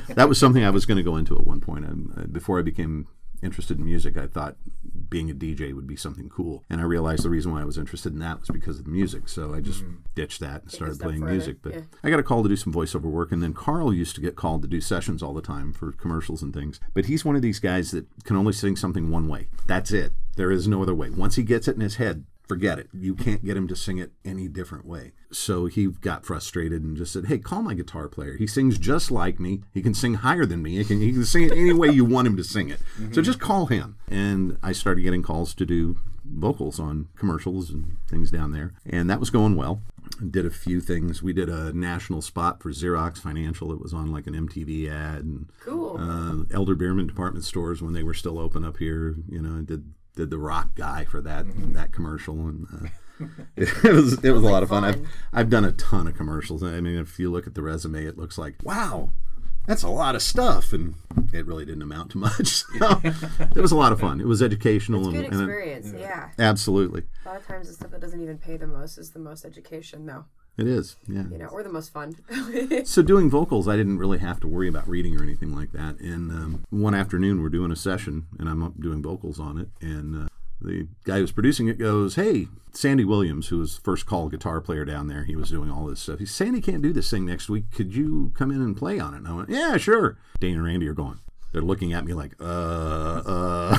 [0.09, 1.85] that was something I was going to go into at one point.
[1.85, 3.07] I, I- uh, before I became
[3.45, 4.57] interested in music, I thought
[5.09, 6.63] being a DJ would be something cool.
[6.69, 8.91] And I realized the reason why I was interested in that was because of the
[8.91, 9.29] music.
[9.29, 9.97] So I just mm-hmm.
[10.15, 11.57] ditched that and started playing further, music.
[11.61, 11.81] But yeah.
[12.03, 14.35] I got a call to do some voiceover work, and then Carl used to get
[14.35, 16.79] called to do sessions all the time for commercials and things.
[16.93, 19.47] But he's one of these guys that can only sing something one way.
[19.67, 20.13] That's it.
[20.35, 21.09] There is no other way.
[21.09, 22.89] Once he gets it in his head, forget it.
[22.93, 25.11] You can't get him to sing it any different way.
[25.31, 28.35] So he got frustrated and just said, "Hey, call my guitar player.
[28.37, 29.61] He sings just like me.
[29.73, 30.77] He can sing higher than me.
[30.77, 32.79] He can, he can sing it any way you want him to sing it.
[33.11, 37.97] So just call him." And I started getting calls to do vocals on commercials and
[38.09, 39.81] things down there, and that was going well.
[40.31, 41.21] Did a few things.
[41.21, 43.71] We did a national spot for Xerox Financial.
[43.73, 45.97] It was on like an MTV ad, and Cool.
[45.99, 49.15] uh, Elder Beerman department stores when they were still open up here.
[49.27, 49.83] You know, I did
[50.15, 52.67] did the rock guy for that that commercial, and
[53.21, 53.25] uh,
[53.55, 54.83] it, was it was a lot of fun.
[54.83, 55.07] I've.
[55.33, 56.63] I've done a ton of commercials.
[56.63, 59.11] I mean, if you look at the resume, it looks like wow.
[59.67, 60.93] That's a lot of stuff, and
[61.33, 62.63] it really didn't amount to much.
[62.77, 64.21] So it was a lot of fun.
[64.21, 65.91] It was educational, Good and, and it- experience.
[65.97, 66.29] yeah.
[66.37, 69.17] absolutely, A lot of times the stuff that doesn't even pay the most is the
[69.19, 70.25] most education, though.
[70.57, 70.95] It is.
[71.07, 71.23] Yeah.
[71.29, 72.15] You know, or the most fun.
[72.85, 75.99] So doing vocals, I didn't really have to worry about reading or anything like that.
[75.99, 79.69] And um, one afternoon, we're doing a session, and I'm up doing vocals on it,
[79.81, 80.27] and uh,
[80.61, 84.85] the guy who's producing it goes, "Hey, Sandy Williams, who was first call guitar player
[84.85, 86.19] down there, he was doing all this stuff.
[86.19, 87.71] He said, Sandy can't do this thing next week.
[87.71, 90.63] Could you come in and play on it?" And I went, "Yeah, sure." Dane and
[90.63, 91.19] Randy are going.
[91.55, 93.77] They're looking at me like, "Uh, uh."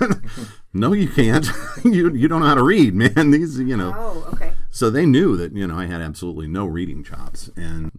[0.72, 1.46] no, you can't.
[1.84, 3.30] you you don't know how to read, man.
[3.30, 3.94] These, you know.
[3.96, 4.54] oh, okay.
[4.72, 7.92] So they knew that, you know, I had absolutely no reading chops and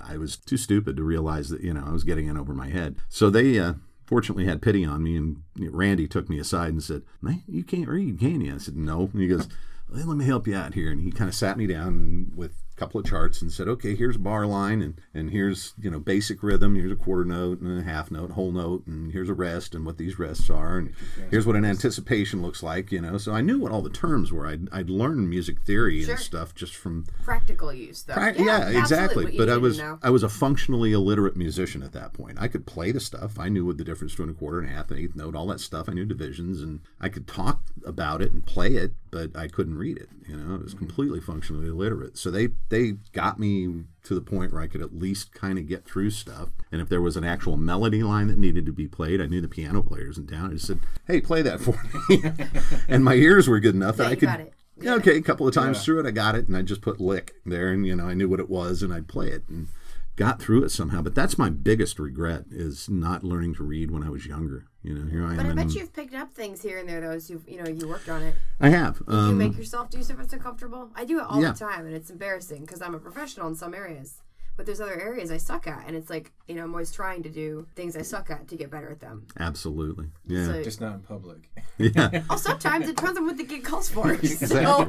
[0.00, 2.68] I was too stupid to realize that, you know, I was getting in over my
[2.68, 2.98] head.
[3.08, 3.74] So they uh,
[4.06, 7.88] fortunately had pity on me and Randy took me aside and said, Man, you can't
[7.88, 8.54] read, can you?
[8.54, 9.10] I said, No.
[9.12, 9.48] And he goes,
[9.92, 10.90] well, let me help you out here.
[10.90, 14.16] And he kind of sat me down with couple of charts and said, okay, here's
[14.16, 16.74] bar line and, and here's, you know, basic rhythm.
[16.74, 19.84] Here's a quarter note and a half note, whole note, and here's a rest and
[19.86, 20.78] what these rests are.
[20.78, 20.92] And
[21.30, 23.18] here's what an anticipation looks like, you know.
[23.18, 24.46] So I knew what all the terms were.
[24.46, 26.14] I'd, I'd learned music theory Sure.
[26.14, 28.14] and stuff just from Practical use, though.
[28.14, 29.36] Right, yeah, absolutely exactly.
[29.36, 29.98] But I was know.
[30.02, 32.38] I was a functionally illiterate musician at that point.
[32.40, 33.38] I could play the stuff.
[33.38, 35.46] I knew what the difference between a quarter and a half, an eighth note, all
[35.48, 35.88] that stuff.
[35.88, 39.78] I knew divisions, and I could talk about it and play it, but I couldn't
[39.78, 40.08] read it.
[40.28, 40.86] You know, It was mm-hmm.
[40.86, 42.16] completely functionally illiterate.
[42.18, 45.68] So they they got me to the point where I could at least kind of
[45.68, 46.48] get through stuff.
[46.72, 49.40] And if there was an actual melody line that needed to be played, I knew
[49.40, 50.50] the piano players in town.
[50.50, 52.22] I just said, "Hey, play that for me,"
[52.88, 54.28] and my ears were good enough Yeah, that I could.
[54.28, 54.52] got it.
[54.80, 55.82] Yeah, okay, a couple of times Yeah.
[55.84, 58.14] through it, I got it, and I just put lick there, and you know, I
[58.14, 59.68] knew what it was, and I'd play it, and
[60.16, 61.02] got through it somehow.
[61.02, 64.64] But that's my biggest regret is not learning to read when I was younger.
[64.82, 65.36] You know, here I am.
[65.36, 67.68] But I bet you've picked up things here and there, though, as you you know
[67.70, 68.34] you worked on it.
[68.60, 69.00] I have.
[69.06, 70.90] you Um, make yourself do stuff that's uncomfortable.
[70.96, 71.52] I do it all Yeah.
[71.52, 74.14] the time, and it's embarrassing because I'm a professional in some areas.
[74.54, 77.22] But there's other areas I suck at, and it's like you know I'm always trying
[77.22, 79.26] to do things I suck at to get better at them.
[79.38, 80.08] absolutely.
[80.26, 80.46] Yeah.
[80.46, 81.48] So, Just not in public.
[81.78, 82.22] yeah.
[82.30, 84.22] oh, sometimes it depends on what the gig calls for.
[84.26, 84.86] so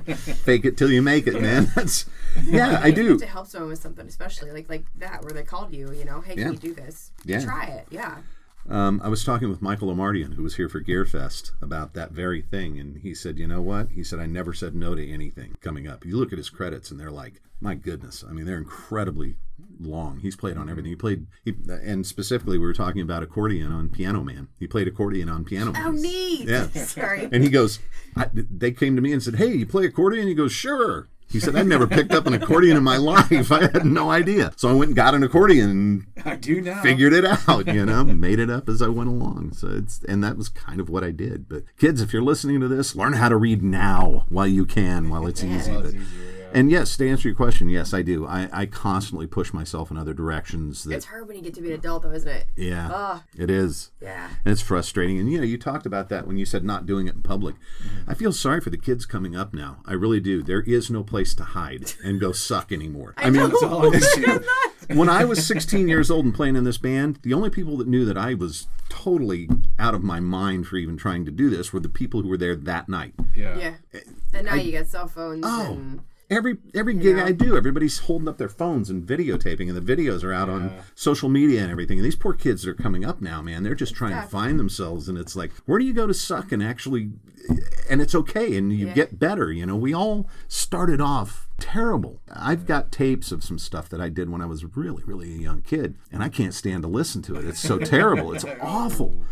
[0.48, 1.72] Fake it till you make it, man.
[1.76, 2.08] That's
[2.46, 3.18] yeah, I do.
[3.18, 6.20] to help someone with something, especially like like that, where they called you, you know,
[6.20, 6.46] hey, Yeah.
[6.46, 7.12] can you do this?
[7.24, 7.40] Yeah.
[7.46, 7.88] try it.
[7.90, 8.18] Yeah,
[8.70, 12.42] Um, I was talking with Michael Omartian, who was here for Gearfest, about that very
[12.42, 15.58] thing, and he said, "You know what?" He said, "I never said no to anything
[15.62, 18.58] coming up." You look at his credits, and they're like, "My goodness!" I mean, they're
[18.58, 19.36] incredibly
[19.80, 20.20] long.
[20.20, 20.92] He's played on everything.
[20.92, 24.48] He played, he, and specifically, we were talking about accordion on Piano Man.
[24.60, 25.86] He played accordion on Piano Man.
[25.86, 26.48] Oh, neat.
[26.48, 26.68] Yeah.
[26.86, 27.28] Sorry.
[27.32, 27.80] And he goes,
[28.16, 31.40] I, they came to me and said, "Hey, you play accordion?" He goes, "Sure." He
[31.42, 33.52] said, "I've never picked up an accordion in my life.
[33.52, 36.82] I had no idea." So I went and got an accordion and I do now.
[36.82, 39.54] figured it out, you know, made it up as I went along.
[39.54, 41.50] So it's and that was kind of what I did.
[41.50, 45.10] But kids, if you're listening to this, learn how to read now while you can,
[45.10, 45.72] while it's easy.
[45.72, 46.02] Well, But, it's yeah.
[46.54, 48.26] And yes, to answer your question, yes, I do.
[48.26, 50.84] I, I constantly push myself in other directions.
[50.84, 52.46] That It's hard when you get to be an adult, though, isn't it?
[52.56, 53.22] yeah, Ugh.
[53.38, 53.92] it is.
[54.02, 54.30] Yeah.
[54.46, 55.20] And it's frustrating.
[55.20, 57.56] And you know, you talked about that when you said not doing it in public.
[57.56, 58.10] Mm-hmm.
[58.12, 59.78] I feel sorry for the kids coming up now.
[59.86, 60.44] I really do.
[60.44, 63.14] There is no place to hide and go suck anymore.
[63.18, 64.40] I, mean, That's all I'm saying.
[64.98, 67.88] when I was 16 years old and playing in this band, the only people that
[67.88, 71.74] knew that I was totally out of my mind for even trying to do this
[71.74, 73.14] were the people who were there that night.
[73.36, 73.58] Yeah.
[73.58, 74.00] Yeah.
[74.34, 75.74] And now you got cell phones Oh.
[75.74, 76.02] and
[76.34, 77.26] Every every gig know?
[77.26, 80.72] I do, everybody's holding up their phones and videotaping, and the videos are out on
[80.96, 82.00] social media and everything.
[82.00, 84.60] And these poor kids that are coming up now, man, they're just trying to find
[84.60, 85.08] themselves.
[85.08, 87.12] And it's like, where do you go to suck and actually,
[87.90, 88.94] and it's okay, and you Yeah.
[88.94, 89.52] get better.
[89.52, 92.20] You know, we all started off terrible.
[92.32, 95.38] I've got tapes of some stuff that I did when I was really, really a
[95.38, 97.46] young kid, and I can't stand to listen to it.
[97.46, 98.34] It's so terrible.
[98.34, 99.24] It's awful.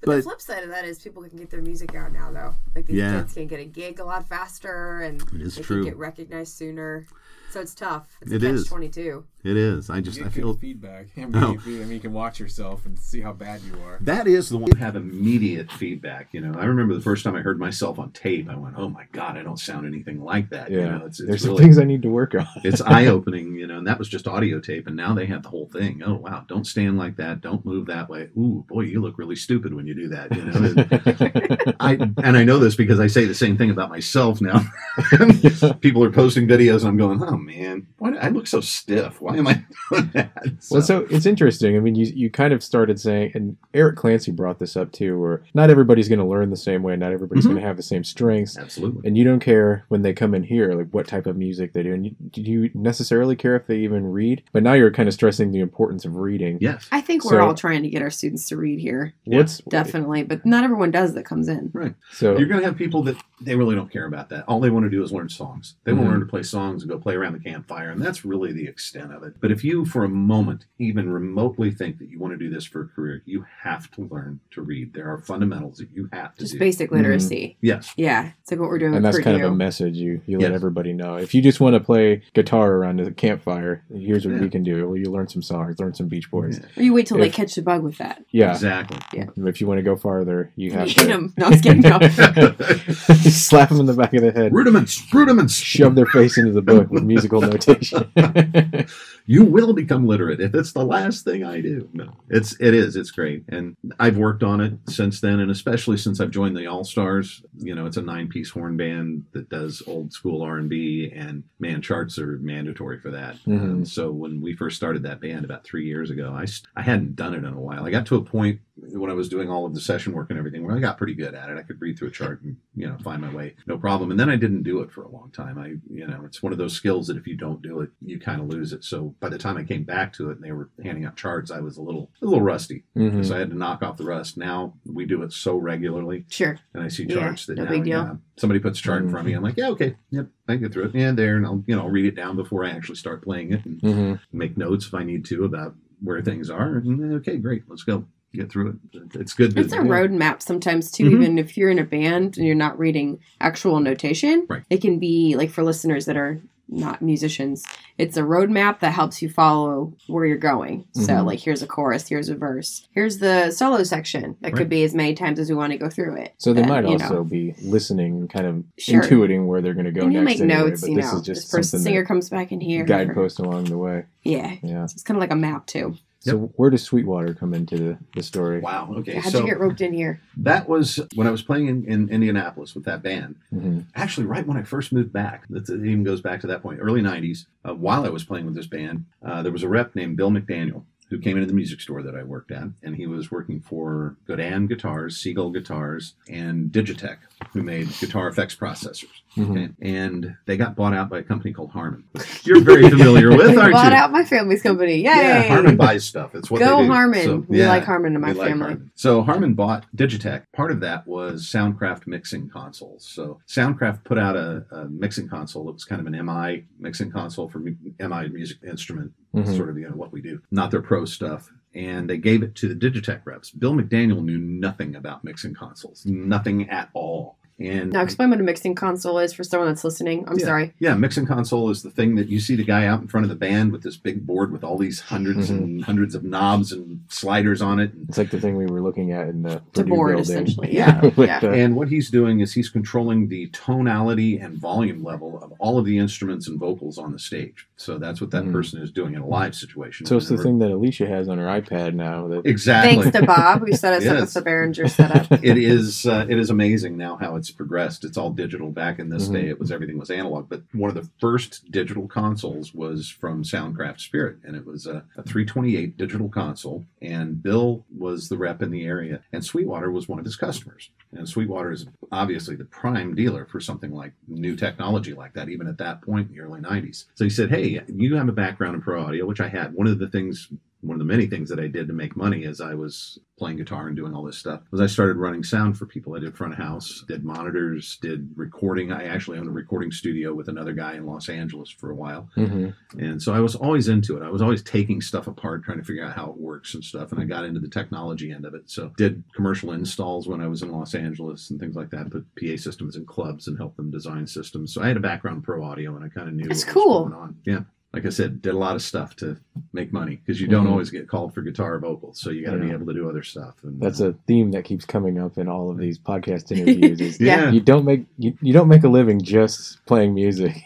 [0.00, 2.30] But, But- the flip side of that is people can get their music out now,
[2.30, 2.54] though.
[2.76, 3.20] Like these Yeah.
[3.20, 5.78] kids can get a gig a lot faster, and they true.
[5.82, 7.06] can get recognized sooner.
[7.50, 8.16] So it's tough.
[8.20, 8.66] It's It a catch is.
[8.68, 9.24] twenty two.
[9.44, 9.88] It is.
[9.88, 11.06] I just Get I good feel feedback.
[11.16, 11.56] I mean, Oh.
[11.64, 13.98] you, I mean, you can watch yourself and see how bad you are.
[14.00, 14.70] That is the one.
[14.72, 16.28] You have immediate feedback.
[16.32, 18.50] You know, I remember the first time I heard myself on tape.
[18.50, 21.20] I went, "Oh my god, I don't sound anything like that." Yeah, You know, it's,
[21.20, 22.46] it's there's some things I need to work on.
[22.64, 23.54] it's eye opening.
[23.54, 26.02] You know, and that was just audio tape, and now they have the whole thing.
[26.04, 27.40] Oh wow, don't stand like that.
[27.40, 28.30] Don't move that way.
[28.36, 30.34] Ooh, boy, you look really stupid when you do that.
[30.34, 31.92] You know, and I
[32.26, 34.64] and I know this because I say the same thing about myself now.
[35.80, 39.20] People are posting videos, and I'm going, "Oh man, why do I look so stiff?
[39.28, 40.32] Why am I doing that?"
[40.70, 41.76] Well, so it's interesting.
[41.76, 45.18] I mean, you you kind of started saying, and Eric Clancy brought this up too,
[45.20, 47.48] where not everybody's going to learn the same way, not everybody's Mhm.
[47.50, 49.06] going to have the same strengths, absolutely.
[49.06, 51.82] and you don't care when they come in here, like what type of music they
[51.82, 51.92] do.
[51.92, 54.42] And you, do you necessarily care if they even read?
[54.52, 56.58] But now you're kind of stressing the importance of reading.
[56.60, 56.88] Yes.
[56.92, 60.22] I think So- we're all trying to get our students to read here, What's definitely,
[60.22, 61.70] but not everyone does that comes in.
[61.72, 61.94] Right.
[62.12, 62.36] so?
[62.38, 64.44] You're going to have people that they really don't care about that.
[64.48, 65.74] All they want to do is learn songs.
[65.84, 66.06] They want Mhm.
[66.06, 68.66] to learn to play songs and go play around the campfire, and that's really the
[68.66, 69.34] extent of it.
[69.40, 72.64] But if you, for a moment, even remotely think that you want to do this
[72.64, 74.94] for a career, you have to learn to read.
[74.94, 76.58] There are fundamentals that you have to Just do.
[76.58, 76.96] basic mm-hmm.
[76.98, 77.56] literacy.
[77.60, 77.92] Yes.
[77.96, 80.38] Yeah, it's like what we're doing and with that's kind of a message you, you
[80.38, 80.56] let Yes.
[80.56, 81.16] everybody know.
[81.16, 84.40] If you just want to play guitar around a campfire, here's what Yeah.
[84.40, 84.86] we can do.
[84.88, 86.60] Well, you learn some songs, learn some Beach Boys.
[86.76, 88.24] or you wait till they If- catch the bug with that.
[88.30, 88.52] Yeah.
[88.52, 88.98] Exactly.
[89.36, 91.34] If you want to go farther, you have Hit to them.
[91.38, 91.80] No, I was kidding.
[91.82, 91.98] No.
[93.30, 95.54] slap them in the back of the head, Rudiments, rudiments.
[95.54, 98.10] shove their face into the book with musical notation.
[99.30, 101.86] you will become literate if it's the last thing I do.
[101.92, 102.96] No, it's it is.
[102.96, 106.66] It's great, and I've worked on it since then, and especially since I've joined the
[106.66, 107.42] All Stars.
[107.58, 111.12] You know, it's a nine piece horn band that does old school R and B,
[111.14, 113.36] and man, charts are mandatory for that.
[113.46, 113.60] Mhm.
[113.62, 117.14] Um, so when we first started that band about three years ago, I I hadn't
[117.14, 117.84] done it in a while.
[117.84, 118.60] I got to a point
[118.92, 121.14] when I was doing all of the session work and everything, where I got pretty
[121.14, 121.58] good at it.
[121.58, 124.10] I could read through a chart and you know find my way, no problem.
[124.10, 125.58] And then I didn't do it for a long time.
[125.58, 128.18] I you know it's one of those skills that if you don't do it, you
[128.20, 128.84] kind of lose it.
[128.84, 131.50] So by the time I came back to it and they were handing out charts,
[131.50, 132.84] I was a little a little rusty.
[132.96, 133.24] Mhm.
[133.24, 134.36] So I had to knock off the rust.
[134.36, 136.56] Now we do it so regularly, Sure.
[136.74, 137.98] and I see Yeah, charts that no now big deal.
[137.98, 139.34] yeah, somebody puts a chart in front of me.
[139.36, 140.94] I'm like, yeah, okay, yep, I can get through it.
[140.94, 143.64] Yeah, there, and I'll you know read it down before I actually start playing it
[143.64, 144.20] and Mhm.
[144.32, 146.76] make notes if I need to about where things are.
[146.76, 149.02] And okay, great, let's go get through it.
[149.14, 149.54] It's good.
[149.54, 151.12] To, It's a roadmap sometimes too, Mhm.
[151.12, 154.46] even if you're in a band and you're not reading actual notation.
[154.48, 154.62] Right.
[154.70, 157.64] It can be like for listeners that are not musicians,
[157.96, 160.84] it's a roadmap that helps you follow where you're going.
[160.92, 161.24] So Mhm.
[161.24, 164.36] like here's a chorus, here's a verse, here's the solo section.
[164.42, 164.54] That Right.
[164.58, 166.34] could be as many times as we want to go through it.
[166.36, 167.24] So they That, might also know.
[167.24, 169.00] be listening, kind of Sure.
[169.02, 170.24] intuiting where they're going to go and next.
[170.26, 171.18] make anyway, notes, but you this know.
[171.20, 172.84] is just this first something singer comes back in here.
[172.84, 174.04] guidepost along the way.
[174.22, 174.56] Yeah.
[174.62, 174.84] Yeah.
[174.84, 175.94] So it's kind of like a map too.
[176.30, 178.60] So where does Sweetwater come into the, the story?
[178.60, 178.94] Wow.
[178.98, 179.14] Okay.
[179.14, 180.20] How'd so you get roped in here?
[180.38, 183.36] that was when I was playing in, in Indianapolis with that band.
[183.50, 186.62] hmm Actually, right when I first moved back, that's, it even goes back to that
[186.62, 187.46] point, early '90s.
[187.64, 190.30] Uh, while I was playing with this band, uh, there was a rep named Bill
[190.30, 193.60] McDaniel who came into the music store that I worked at, and he was working
[193.60, 197.16] for Godin Guitars, Seagull Guitars, and Digitech,
[197.52, 199.06] who made guitar effects processors.
[199.36, 199.50] Mhm.
[199.50, 202.02] Okay, and they got bought out by a company called Harman.
[202.42, 203.98] You're very familiar with, aren't Bought you?
[203.98, 204.96] out my family's company.
[204.96, 205.02] Yay!
[205.04, 206.34] Yeah, Harman buys stuff.
[206.34, 206.92] It's what Go they do.
[206.92, 207.22] Harman.
[207.24, 207.68] So, we yeah.
[207.68, 208.64] like Harman in my We like family.
[208.66, 208.90] Harman.
[208.96, 210.42] So Harman bought Digitech.
[210.52, 213.06] Part of that was Soundcraft mixing consoles.
[213.08, 215.68] So Soundcraft put out a, a mixing console.
[215.68, 219.56] It was kind of an MI mixing console for MI music instrument, Mhm.
[219.56, 221.48] sort of you know what we do, not their pro stuff.
[221.78, 223.52] And they gave it to the Digitech reps.
[223.52, 227.36] Bill McDaniel knew nothing about mixing consoles, nothing at all.
[227.60, 230.24] And Now explain what a mixing console is for someone that's listening.
[230.28, 230.44] I'm Yeah.
[230.44, 230.74] sorry.
[230.78, 233.30] yeah, mixing console is the thing that you see the guy out in front of
[233.30, 235.56] the band with this big board with all these 100s Mhm.
[235.58, 237.90] and hundreds of knobs and sliders on it.
[238.08, 240.22] It's like the thing we were looking at in the It's a Purdue board, building.
[240.32, 240.74] essentially.
[240.74, 241.00] Yeah.
[241.02, 241.10] Yeah.
[241.16, 241.40] With yeah.
[241.40, 245.78] the- And what he's doing is he's controlling the tonality and volume level of all
[245.78, 247.66] of the instruments and vocals on the stage.
[247.76, 248.52] So that's what that Mhm.
[248.52, 250.06] person is doing in a live situation.
[250.06, 252.28] so it's the thing that Alicia has on her iPad now.
[252.28, 253.02] That Exactly.
[253.02, 255.32] Thanks to Bob who set us up with the Behringer setup.
[255.44, 258.04] it is uh, it is amazing now how it's progressed.
[258.04, 258.70] It's all digital.
[258.70, 259.32] Back in this Mhm.
[259.32, 260.48] day, it was everything was analog.
[260.48, 265.04] But one of the first digital consoles was from Soundcraft Spirit, and it was a,
[265.16, 266.84] a 328 digital console.
[267.02, 270.90] And Bill was the rep in the area, and Sweetwater was one of his customers.
[271.12, 275.66] And Sweetwater is obviously the prime dealer for something like new technology like that, even
[275.66, 277.06] at that point in the early 90s.
[277.14, 279.72] So he said, "Hey, you have a background in pro audio, which I had.
[279.72, 280.48] One of the things
[280.80, 283.56] one of the many things that I did to make money as I was playing
[283.56, 286.14] guitar and doing all this stuff was I started running sound for people.
[286.14, 288.92] I did front of house, did monitors, did recording.
[288.92, 292.28] I actually owned a recording studio with another guy in Los Angeles for a while.
[292.36, 292.74] Mhm.
[292.98, 294.22] And so I was always into it.
[294.22, 297.10] I was always taking stuff apart, trying to figure out how it works and stuff.
[297.12, 298.62] And I got into the technology end of it.
[298.70, 302.10] So did commercial installs when I was in Los Angeles and things like that.
[302.10, 304.72] Put PA systems in clubs and helped them design systems.
[304.74, 306.74] So I had a background in pro audio and I kind of knew That's what
[306.76, 307.00] was cool.
[307.08, 307.36] going on.
[307.44, 307.60] Yeah.
[307.94, 309.38] Like I said, did a lot of stuff to
[309.72, 310.70] make money because you don't Mhm.
[310.72, 312.20] always get called for guitar or vocals.
[312.20, 313.54] So you got to be able to do other stuff.
[313.62, 317.00] And That's a theme that keeps coming up in all of these podcast interviews.
[317.00, 317.50] Is yeah.
[317.50, 320.54] you don't make you, you don't make a living just playing music.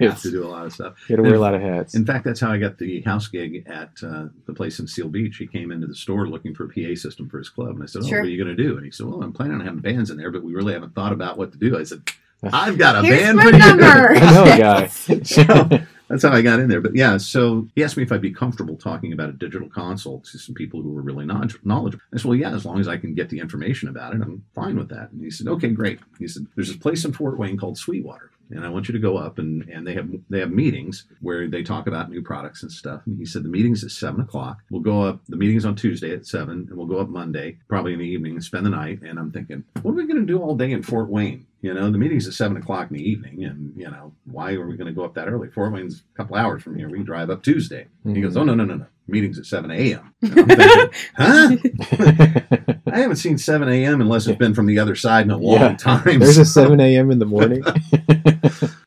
[0.00, 0.94] You have to do a lot of stuff.
[1.08, 1.94] You got to wear a lot of hats.
[1.94, 5.08] In fact, that's how I got the house gig at uh, the place in Seal
[5.08, 5.36] Beach.
[5.36, 7.86] He came into the store looking for a PA system for his club, and I
[7.86, 8.18] said, "Oh, Sure.
[8.20, 10.10] what are you going to do?" And he said, "Well, I'm planning on having bands
[10.10, 12.00] in there, but we really haven't thought about what to do." I said,
[12.52, 14.12] "I've got a Here's band my for you." number.
[14.16, 14.86] I know a guy.
[14.88, 15.80] So
[16.10, 16.80] that's how I got in there.
[16.80, 20.20] But yeah, so he asked me if I'd be comfortable talking about a digital console
[20.20, 21.98] to some people who were really knowledgeable.
[22.12, 24.44] I said, well, yeah, as long as I can get the information about it, I'm
[24.54, 25.12] fine with that.
[25.12, 26.00] And he said, okay, great.
[26.18, 28.32] He said, there's this place in Fort Wayne called Sweetwater.
[28.50, 31.46] And I want you to go up and, and they have they have meetings where
[31.46, 33.02] they talk about new products and stuff.
[33.06, 34.58] And he said the meeting's at seven o'clock.
[34.70, 35.20] We'll go up.
[35.28, 38.32] The meeting's on Tuesday at seven, and we'll go up Monday, probably in the evening,
[38.32, 39.02] and spend the night.
[39.02, 41.46] And I'm thinking, what are we to do all day in Fort Wayne?
[41.62, 44.66] You know, the meeting's at seven o'clock in the evening, and you know, why are
[44.66, 45.48] we going to go up that early?
[45.50, 46.88] Fort Wayne's a couple hours from here.
[46.88, 47.86] We can drive up Tuesday.
[48.04, 50.14] He goes, oh no no no no, meeting's at seven a.m.
[50.22, 51.56] I'm thinking, huh?
[52.92, 54.00] I haven't seen seven a.m.
[54.00, 55.76] unless it's been from the other side in a long Yeah.
[55.76, 56.18] time.
[56.18, 57.10] There's a 7 a.m.
[57.10, 57.62] in the morning.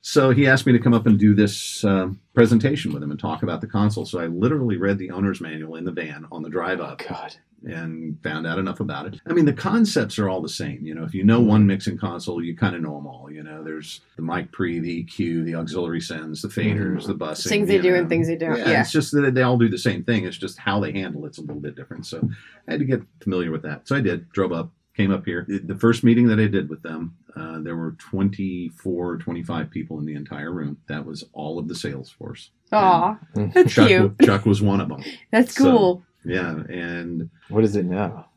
[0.05, 3.19] So he asked me to come up and do this um, presentation with him and
[3.19, 4.05] talk about the console.
[4.05, 7.35] So I literally read the owner's manual in the van on the drive up God.
[7.65, 9.19] And found out enough about it.
[9.25, 10.85] I mean, the concepts are all the same.
[10.85, 13.29] You know, if you know one mixing console, you kind of know them all.
[13.31, 17.47] You know, there's the mic pre, the EQ, the auxiliary sends, the faders, the busing.
[17.47, 17.99] Things they do know.
[17.99, 18.57] and things they don't.
[18.57, 18.81] Yeah, Yeah.
[18.81, 20.25] it's just that they all do the same thing.
[20.25, 22.05] It's just how they handle it's a little bit different.
[22.05, 22.29] So
[22.67, 23.87] I had to get familiar with that.
[23.87, 24.29] So I did.
[24.31, 25.45] Drove up, came up here.
[25.47, 30.05] The- first meeting that I did with them, uh, there were 24, 25 people in
[30.05, 30.77] the entire room.
[30.87, 32.51] That was all of the sales force.
[32.71, 34.19] Aw, that's Chuck, cute.
[34.21, 35.03] Chuck was one of them.
[35.31, 36.03] That's So- cool.
[36.25, 38.27] Yeah, and What is it now?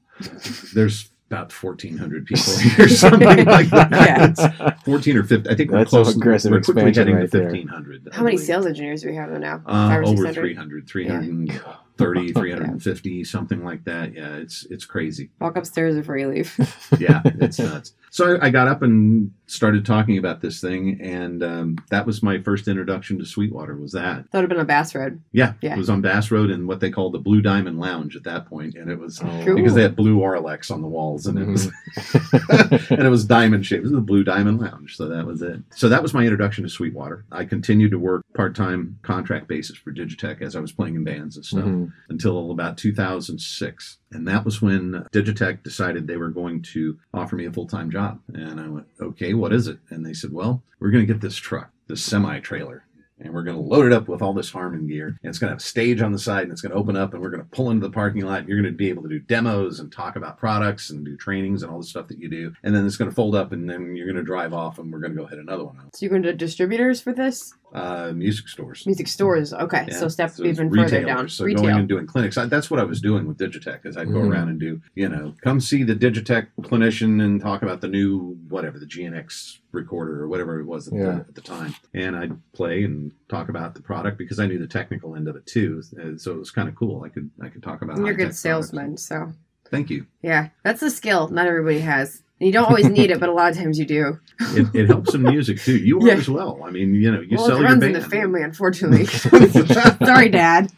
[0.74, 3.90] There's about 1,400 people here, something like that.
[3.90, 4.32] Yeah.
[4.70, 5.52] It's 14 or 15.
[5.52, 6.14] I think we're close.
[6.14, 8.08] aggressive we're quickly heading right to 1,500.
[8.12, 9.62] How many sales engineers do we have now?
[9.66, 10.88] Uh, Five or over 600?
[10.88, 11.62] 300,
[11.98, 14.14] 330, 350, something like that.
[14.14, 15.30] Yeah, it's it's crazy.
[15.40, 16.54] Walk upstairs before you leave.
[16.98, 17.92] Yeah, it's nuts.
[18.10, 22.22] So I, I got up and started talking about this thing, and um, that was
[22.22, 23.76] my first introduction to Sweetwater.
[23.76, 24.30] Was that?
[24.30, 25.20] That would have been a Bass Road.
[25.32, 25.74] Yeah, Yeah.
[25.74, 28.46] it was on Bass Road and what they called the Blue Diamond Lounge at that
[28.46, 29.42] point, and it was Oh.
[29.44, 29.56] Cool.
[29.56, 32.90] because they had blue Auralex on the walls, and it was Mhm.
[32.96, 33.80] and it was diamond shaped.
[33.80, 35.60] It was the Blue Diamond Lounge, so that was it.
[35.74, 37.24] So that was my introduction to Sweetwater.
[37.32, 41.04] I continued to work part time contract basis for Digitech as I was playing in
[41.04, 41.64] bands and stuff
[42.08, 43.98] Until about 2006.
[44.12, 47.90] And that was when Digitech decided they were going to offer me a full time
[47.90, 48.20] job.
[48.32, 49.78] And I went, okay, what is it?
[49.90, 52.84] And they said, well, we're going to get this truck, this semi trailer.
[53.18, 55.06] And we're going to load it up with all this Harman gear.
[55.06, 56.96] And it's going to have a stage on the side and it's going to open
[56.96, 58.46] up and we're going to pull into the parking lot.
[58.46, 61.62] You're going to be able to do demos and talk about products and do trainings
[61.62, 62.52] and all the stuff that you do.
[62.62, 64.92] And then it's going to fold up and then you're going to drive off and
[64.92, 65.80] we're going to go hit another one.
[65.94, 67.54] So you're going to distributors for this?
[67.72, 68.86] Uh, music stores.
[68.86, 69.52] Music stores.
[69.52, 69.84] Okay.
[69.88, 69.96] Yeah.
[69.98, 71.06] So step So it's even further retailers.
[71.06, 71.28] down.
[71.28, 71.62] So Retail.
[71.64, 72.38] going and doing clinics.
[72.38, 73.84] I, that's what I was doing with Digitech.
[73.84, 74.30] Is I'd go Mhm.
[74.30, 78.38] around and do, you know, come see the Digitech clinician and talk about the new
[78.48, 81.04] whatever the GNX recorder or whatever it was at, Yeah.
[81.04, 84.58] the, at the time, and I'd play and talk about the product because I knew
[84.58, 85.82] the technical end of it too.
[85.98, 87.02] And so it was kind of cool.
[87.02, 87.98] I could I could talk about.
[87.98, 88.96] You're a good salesman.
[88.96, 89.32] So.
[89.68, 90.06] Thank you.
[90.22, 92.22] yeah, that's a skill not everybody has.
[92.38, 94.18] And you don't always need it, but a lot of times you do.
[94.40, 95.76] It, it helps in music too.
[95.78, 96.14] You are Yeah.
[96.14, 96.60] as well.
[96.64, 97.96] I mean, you know, you well, sell it your runs band.
[97.96, 99.06] in the family, unfortunately.
[100.06, 100.70] Sorry, Dad.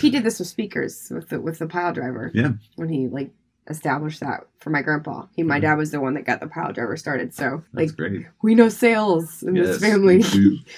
[0.00, 2.30] He did this with speakers with the with the pile driver.
[2.34, 2.52] Yeah.
[2.76, 3.30] When he like
[3.68, 5.24] established that for my grandpa.
[5.34, 5.62] He, my Mhm.
[5.62, 7.34] dad was the one that got the pile driver started.
[7.34, 8.26] So like great.
[8.42, 10.22] we know sales in Yes, this family.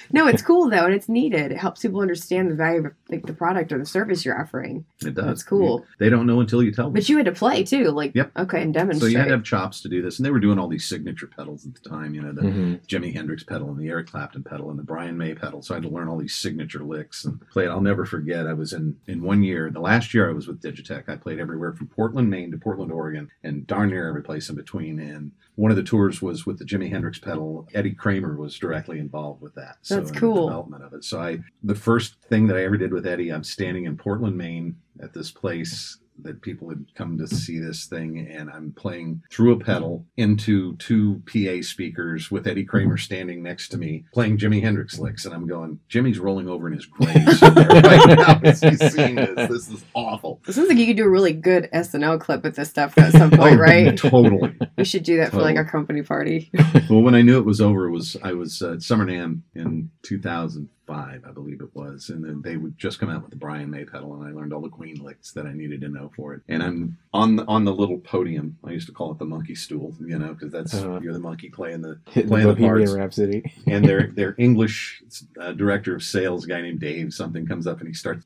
[0.13, 1.51] no, it's cool though, and it's needed.
[1.53, 4.85] It helps people understand the value of like the product or the service you're offering.
[5.05, 5.25] It does.
[5.25, 5.85] That's cool.
[5.99, 6.95] They don't know until you tell them.
[6.95, 8.31] But you had to play too, like Yep.
[8.39, 9.01] okay, and demonstrate.
[9.01, 10.85] So you had to have chops to do this, and they were doing all these
[10.87, 12.15] signature pedals at the time.
[12.15, 12.87] You know, the Mhm.
[12.87, 15.61] Jimi Hendrix pedal and the Eric Clapton pedal and the Brian May pedal.
[15.63, 17.69] So I had to learn all these signature licks and play it.
[17.69, 18.47] I'll never forget.
[18.47, 21.09] I was in in one year, the last year I was with Digitech.
[21.09, 24.55] I played everywhere from Portland, Maine to Portland, Oregon, and darn near every place in
[24.55, 25.01] between.
[25.01, 27.67] And one of the tours was with the Jimi Hendrix pedal.
[27.73, 29.79] Eddie Kramer was directly involved with that.
[29.81, 30.49] So That's cool.
[30.49, 31.05] development of it.
[31.05, 34.37] So I the first thing that I ever did with Eddie, I'm standing in Portland,
[34.37, 39.23] Maine, at this place that people had come to see this thing, and I'm playing
[39.31, 44.39] through a pedal into two PA speakers with Eddie Kramer standing next to me playing
[44.39, 48.61] Jimi Hendrix licks, and I'm going, Jimi's rolling over in his grave right now he's
[48.61, 48.95] this.
[48.95, 50.41] This is awful.
[50.47, 53.13] It sounds like you could do a really good SNL clip with this stuff at
[53.13, 53.97] some point, oh, right?
[53.97, 54.55] totally.
[54.77, 55.55] We should do that totally.
[55.55, 56.51] for like a company party.
[56.91, 60.69] well, when I knew it was over, it was I was at SummerNAMM in 2000
[60.93, 62.11] 05, I believe it was.
[62.11, 64.53] And then they would just come out with the Brian May pedal, and I learned
[64.53, 66.43] all the Queen licks that I needed to know for it.
[66.49, 68.59] And I'm on the, on the little podium.
[68.65, 71.19] I used to call it the monkey stool, you know, because that's uh, you're the
[71.19, 72.93] monkey playing the playing the, the parts.
[72.93, 73.53] Rhapsody.
[73.67, 75.03] and their their English
[75.41, 78.25] uh, director of sales guy named Dave something comes up and he starts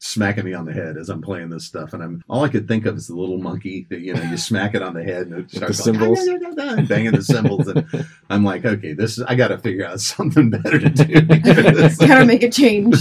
[0.00, 2.66] smacking me on the head as I'm playing this stuff, and I'm all I could
[2.66, 5.28] think of is the little monkey that you know you smack it on the head
[5.28, 6.28] and it starts the going, cymbals?
[6.28, 7.86] "Ah, da, da, da, da," banging the cymbals, and
[8.30, 11.20] I'm like, okay, this is I got to figure out something better to do.
[12.06, 12.96] Gotta make a change.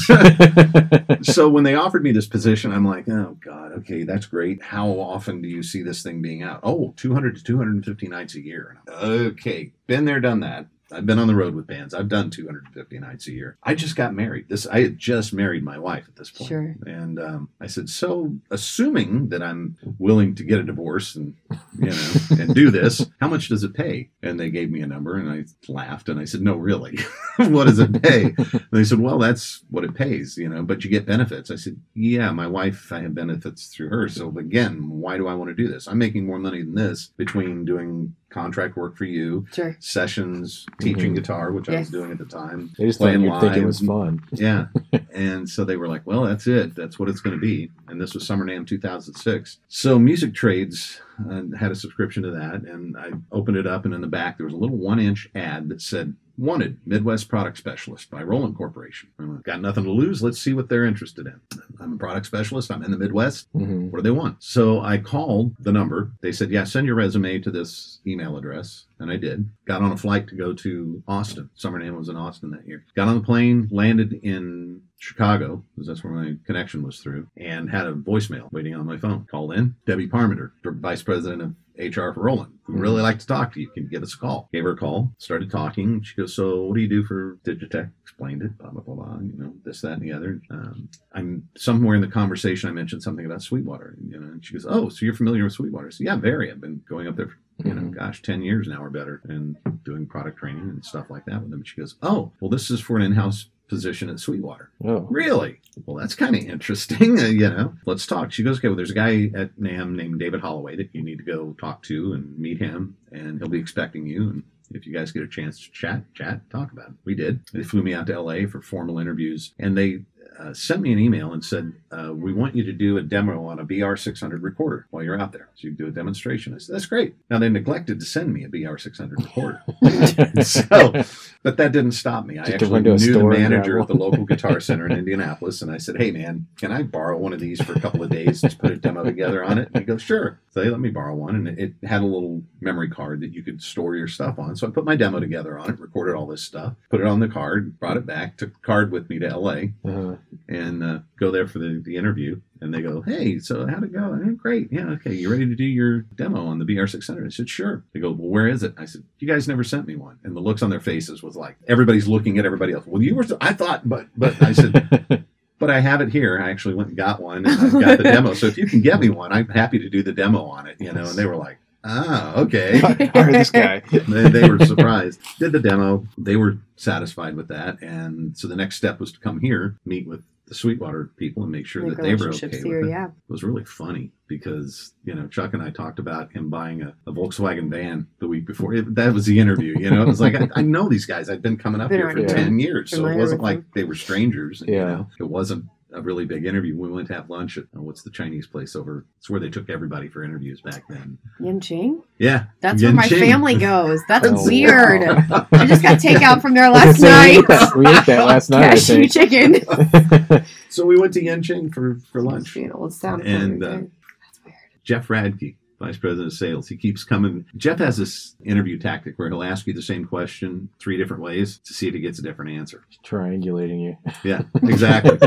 [1.22, 4.62] so when they offered me this position, I'm like, oh god, okay, that's great.
[4.62, 6.60] How often do you see this thing being out?
[6.64, 8.78] Oh, 200 to 250 nights a year.
[8.90, 10.68] Okay, been there, done that.
[10.92, 11.94] I've been on the road with bands.
[11.94, 13.58] I've done 250 nights a year.
[13.64, 14.50] I just got married.
[14.50, 16.50] This I had just married my wife at this point.
[16.50, 16.76] Sure.
[16.86, 21.36] And um, I said, so assuming that I'm willing to get a divorce and
[21.78, 24.10] you know and do this, how much does it pay?
[24.22, 26.98] And they gave me a number, and I laughed and I said, no, really,
[27.38, 28.34] what does it pay?
[28.38, 31.52] And they said, well, that's what it pays, you know, but you get benefits.
[31.52, 34.10] I said, yeah, my wife, I have benefits through her.
[34.10, 35.88] So again, why do I want to do this?
[35.88, 39.76] I'm making more money than this between doing contract work for you, Sure.
[39.80, 41.16] sessions, teaching Mhm.
[41.16, 42.70] guitar, which I was doing at the time.
[42.78, 44.22] They just thought Playing you'd think it was fun.
[44.32, 44.68] Yeah.
[45.14, 46.76] and so they were like, well, that's it.
[46.76, 47.72] That's what it's going to be.
[47.88, 49.60] And this was Summer NAMM 2006.
[49.68, 52.62] So Music Trades uh, had a subscription to that.
[52.64, 55.28] And I opened it up, and in the back, there was a little one inch
[55.36, 59.10] ad that said, Wanted Midwest Product Specialist by Roland Corporation.
[59.20, 60.24] Like, Got nothing to lose.
[60.24, 61.40] Let's see what they're interested in.
[61.82, 62.72] I'm a product specialist.
[62.72, 63.48] I'm in the Midwest.
[63.52, 64.42] hmm What do they want?
[64.42, 66.12] So I called the number.
[66.22, 68.86] They said, yeah, send your resume to this email address.
[69.00, 69.50] And I did.
[69.66, 71.50] Got on a flight to go to Austin.
[71.56, 72.86] Summer NAMM was in Austin that year.
[72.96, 77.70] Got on the plane, landed in Chicago, because that's where my connection was through, and
[77.70, 79.26] had a voicemail waiting on my phone.
[79.32, 79.76] Called in.
[79.86, 82.52] Debbie Parmenter, Vice President of HR for Roland.
[82.68, 83.70] We'd really like to talk to you.
[83.70, 84.50] Can you give us a call?
[84.54, 86.02] Gave her a call, started talking.
[86.04, 87.90] She goes, So, what do you do for Digitech?
[88.04, 90.42] Explained it, blah, blah, blah, blah, you know, this, that, and the other.
[90.52, 94.54] Um, I'm somewhere in the conversation, I mentioned something about Sweetwater, you know, and she
[94.54, 95.90] goes, Oh, so you're familiar with Sweetwater?
[95.92, 96.52] Said, Yeah, very.
[96.52, 97.92] I've been going up there for, you know, Mhm.
[97.96, 99.56] gosh, 10 years now or better and
[99.86, 101.60] doing product training and stuff like that with them.
[101.60, 104.72] And she goes, Oh, well, this is for an in house position at Sweetwater.
[104.84, 105.08] Oh.
[105.10, 105.62] Really?
[105.86, 107.20] Well, that's kind of interesting.
[107.20, 108.32] Uh, you know, let's talk.
[108.32, 111.18] She goes, okay, well, there's a guy at NAMM named David Holloway that you need
[111.18, 114.30] to go talk to and meet him, and he'll be expecting you.
[114.30, 116.96] And if you guys get a chance to chat, chat, talk about it.
[117.04, 117.42] We did.
[117.52, 120.04] They flew me out to LA for formal interviews, and they
[120.40, 123.46] uh, sent me an email and said, uh, we want you to do a demo
[123.46, 125.50] on a BR600 recorder while you're out there.
[125.56, 126.54] So you can do a demonstration.
[126.54, 127.16] I said, that's great.
[127.30, 129.62] Now, they neglected to send me a BR600 recorder.
[130.44, 131.04] so,
[131.44, 132.38] but that didn't stop me.
[132.38, 135.78] I Just actually knew the manager at the local guitar center in Indianapolis, and I
[135.78, 138.56] said, "Hey, man, can I borrow one of these for a couple of days to
[138.58, 141.16] put a demo together on it?" And he goes, "Sure." So they let me borrow
[141.16, 144.56] one, and it had a little memory card that you could store your stuff on.
[144.56, 147.20] So I put my demo together on it, recorded all this stuff, put it on
[147.20, 149.52] the card, brought it back, took the card with me to LA,
[149.86, 150.16] Uh-huh.
[150.48, 152.42] And uh, go there for the, the interview.
[152.62, 154.68] And they go, "Hey, so how'd it go?" "Eh, great.
[154.72, 155.14] Yeah, okay.
[155.14, 157.26] You ready to do your demo on the BR600?
[157.26, 159.88] I said, "Sure." They go, "Well, where is it?" I said, "You guys never sent
[159.88, 162.86] me one." And the looks on their faces was like everybody's looking at everybody else.
[162.86, 163.26] Well, you were.
[163.40, 165.26] I thought, but but I said,
[165.60, 166.42] but I have it here.
[166.42, 168.34] I actually went and got one, and I've got the demo.
[168.34, 170.76] So if you can get me one, I'm happy to do the demo on it.
[170.82, 171.06] You know.
[171.06, 172.78] And they were like, "Ah, okay."
[173.14, 173.80] Hire this guy.
[173.92, 175.20] they, they were surprised.
[175.40, 176.06] Did the demo.
[176.18, 180.08] They were satisfied with that, and so the next step was to come here, meet
[180.08, 182.92] with the Sweetwater people, and make sure Make that they were okay here, with it.
[182.92, 183.06] yeah.
[183.06, 186.94] It was really funny because you know Chuck and I talked about him buying a,
[187.06, 188.74] a Volkswagen van the week before.
[188.74, 189.78] It, that was the interview.
[189.78, 191.30] You know, it was like I, I know these guys.
[191.30, 192.36] I've been coming up Been here for around here.
[192.38, 193.68] ten years, so it wasn't like them.
[193.76, 194.64] they were strangers.
[194.68, 194.86] You Yeah.
[194.86, 196.78] know, it wasn't a really big interview.
[196.78, 199.06] We went to have lunch at uh, what's the Chinese place over?
[199.18, 201.18] It's where they took everybody for interviews back then.
[201.40, 202.04] Yen Ching?
[202.18, 204.00] Yeah, That's where my family goes.
[204.08, 205.02] That's Oh, weird.
[205.30, 205.48] wow.
[205.52, 207.32] I just got takeout from there last gonna night.
[207.32, 210.46] We ate that, we ate that last night, I Cashew chicken.
[210.70, 212.54] So we went to Yen Ching for for lunch.
[212.54, 214.52] Being old sound And, and, uh,
[214.84, 217.46] Jeff Radke, Vice President of Sales, he keeps coming.
[217.58, 221.58] Jeff has this interview tactic where he'll ask you the same question three different ways
[221.66, 222.84] to see if he gets a different answer.
[223.04, 223.98] Triangulating you.
[224.24, 225.18] Yeah, exactly.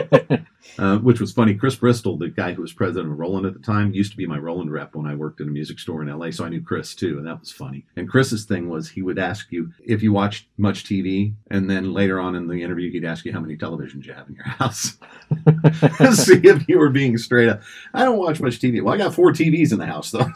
[0.78, 1.54] uh, which was funny.
[1.54, 4.26] Chris Bristol, the guy who was president of Roland at the time, used to be
[4.26, 6.62] my Roland rep when I worked in a music store in LA, so I knew
[6.62, 7.84] Chris too, and that was funny.
[7.96, 11.92] And Chris's thing was he would ask you if you watched much TV, and then
[11.92, 14.44] later on in the interview, he'd ask you how many televisions you have in your
[14.46, 14.98] house.
[16.14, 17.62] See if you were being straight up.
[17.94, 18.82] I don't watch much TV.
[18.82, 20.30] Well, I got four TVs in the house, though.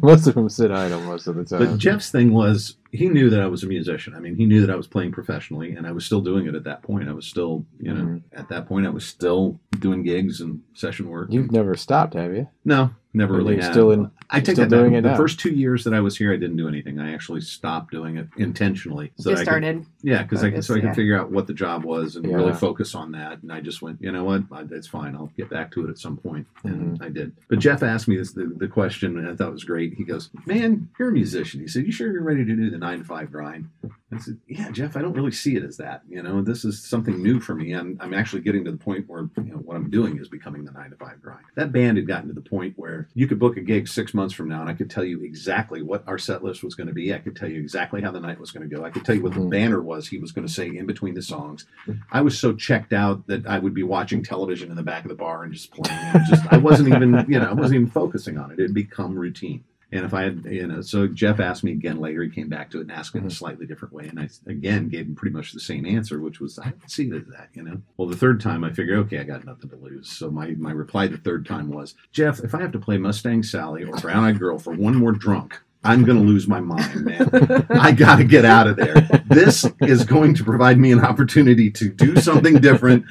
[0.02, 1.58] most of them sit idle most of the time.
[1.58, 4.14] But Jeff's thing was he knew that I was a musician.
[4.14, 6.54] I mean, he knew that I was playing professionally, and I was still doing it
[6.54, 7.08] at that point.
[7.08, 8.22] I was still, you know, Mhm.
[8.32, 11.32] at that point, I was still doing gigs and session work.
[11.32, 12.48] You've never stopped, have you?
[12.64, 13.54] no, never Or really.
[13.54, 13.72] you're have.
[13.72, 14.80] still in- I take still that back.
[14.80, 15.16] doing it The now?
[15.16, 16.98] first two years that I was here, I didn't do anything.
[16.98, 19.12] I actually stopped doing it intentionally.
[19.16, 19.86] Just that I could- started.
[20.02, 20.92] yeah, because I could, so I could yeah.
[20.94, 22.36] figure out what the job was and Yeah.
[22.36, 23.42] really focus on that.
[23.42, 25.14] And I just went, you know what, I, it's fine.
[25.14, 26.22] I'll get back to it at some point.
[26.22, 27.02] point, and Mm-hmm.
[27.02, 27.32] I did.
[27.48, 29.94] But Jeff asked me this the, the question, and I thought it was great.
[29.94, 32.78] He goes, "Man, you're a musician." He said, "You sure you're ready to do the
[32.78, 33.68] nine to five grind?"
[34.12, 34.96] I said, "Yeah, Jeff.
[34.96, 36.02] I don't really see it as that.
[36.08, 37.72] You know, this is something new for me.
[37.72, 40.64] I'm I'm actually getting to the point where you know what I'm doing is becoming
[40.64, 41.44] the nine to five grind.
[41.56, 44.34] That band had gotten to the point where you could book a gig six months
[44.34, 46.92] from now, and I could tell you exactly what our set list was going to
[46.92, 47.14] be.
[47.14, 48.84] I could tell you exactly how the night was going to go.
[48.84, 49.50] I could tell you what the Mhm.
[49.50, 51.66] banner was he was going to say in between the songs.
[52.10, 55.08] I was so checked out that I would be watching television in the back of
[55.08, 55.98] the bar and just playing.
[56.14, 58.58] And just I wasn't even you know I wasn't even focusing on it.
[58.58, 59.64] It had become routine.
[59.92, 62.22] And if I had, you know, so Jeff asked me again later.
[62.22, 63.34] He came back to it and asked it in a mm-hmm.
[63.34, 66.58] slightly different way, and I again gave him pretty much the same answer, which was
[66.58, 67.82] I don't see it that, you know.
[67.96, 70.10] Well, the third time I figured, okay, I got nothing to lose.
[70.10, 73.42] So my my reply the third time was, Jeff, if I have to play Mustang
[73.42, 77.04] Sally or Brown Eyed Girl for one more drunk, I'm going to lose my mind,
[77.04, 77.66] man.
[77.70, 78.94] I got to get out of there.
[79.26, 83.04] This is going to provide me an opportunity to do something different.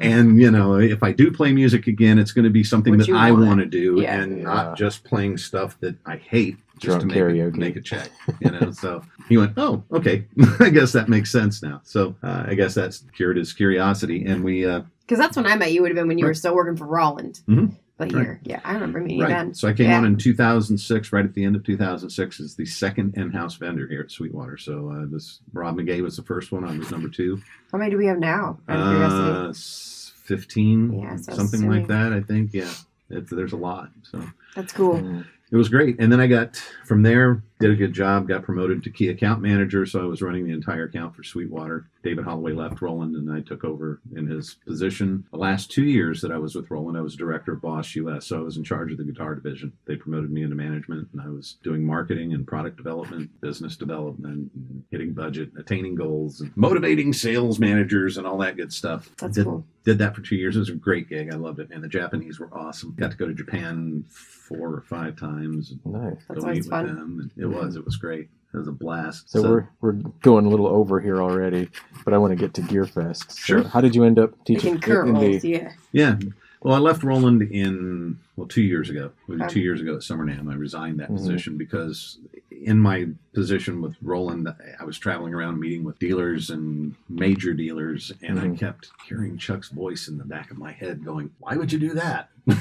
[0.00, 3.06] And, you know, if I do play music again, it's going to be something What
[3.06, 3.46] that I want.
[3.46, 4.20] want to do Yeah.
[4.20, 4.42] and Yeah.
[4.44, 7.56] not just playing stuff that I hate just Drunk to make, karaoke.
[7.56, 8.10] make a check,
[8.40, 8.70] you know?
[8.70, 10.26] so he went, oh, okay.
[10.60, 11.80] I guess that makes sense now.
[11.84, 14.26] So uh, I guess that's cured his curiosity.
[14.26, 16.34] And we, uh, Because that's when I met you would have been when you were
[16.34, 17.40] still working for Roland.
[17.48, 17.72] Mhm.
[17.98, 18.24] But Right.
[18.24, 19.28] here, yeah, I remember meeting right.
[19.30, 19.54] then.
[19.54, 19.96] So I came Yeah.
[19.98, 24.00] on in 2006, right at the end of 2006, as the second in-house vendor here
[24.02, 24.58] at Sweetwater.
[24.58, 26.64] So uh, this Rob McGay was the first one.
[26.64, 27.40] I was number two.
[27.72, 28.58] How many do we have now?
[28.68, 29.48] Out of curiosity.
[29.48, 32.52] Uh, 15, Yeah, so something like that, I think.
[32.52, 32.70] Yeah.
[33.08, 33.90] It's, there's a lot.
[34.02, 34.20] So
[34.54, 34.96] That's cool.
[34.96, 35.24] Mm.
[35.50, 35.96] it was great.
[35.98, 39.40] And then I got from there, did a good job, got promoted to key account
[39.40, 39.86] manager.
[39.86, 41.88] So I was running the entire account for Sweetwater.
[42.02, 45.24] David Holloway left Roland and I took over in his position.
[45.32, 48.26] The last two years that I was with Roland, I was director of Boss US.
[48.26, 49.72] So I was in charge of the guitar division.
[49.86, 54.50] They promoted me into management and I was doing marketing and product development, business development,
[54.90, 59.10] hitting budget, attaining goals, and motivating sales managers and all that good stuff.
[59.18, 59.64] That's did, cool.
[59.84, 60.56] did that for two years.
[60.56, 61.32] It was a great gig.
[61.32, 61.70] I loved it.
[61.70, 62.94] And the Japanese were awesome.
[62.98, 65.74] Got to go to Japan four or five times.
[65.84, 66.16] Nice.
[66.28, 67.30] That's always fun.
[67.48, 67.54] Them.
[67.54, 67.76] And it was.
[67.76, 68.28] It was great.
[68.54, 69.30] It was a blast.
[69.30, 69.92] So, we're we're
[70.22, 71.68] going a little over here already,
[72.04, 73.32] but I want to get to Gearfest.
[73.32, 73.62] So Sure.
[73.64, 75.48] How did you end up teaching Making curl in the?
[75.48, 75.72] yeah.
[75.92, 76.16] yeah.
[76.62, 79.10] Well, I left Roland in well two years ago.
[79.28, 79.54] It was Okay.
[79.54, 80.50] two years ago at SummerNAMM.
[80.50, 81.16] I resigned that Mhm.
[81.16, 82.18] position because
[82.50, 84.48] in my position with Roland,
[84.80, 88.58] I was traveling around meeting with dealers and major dealers, and I Mhm.
[88.58, 91.94] kept hearing Chuck's voice in the back of my head going, "Why would you do
[91.94, 92.30] that?"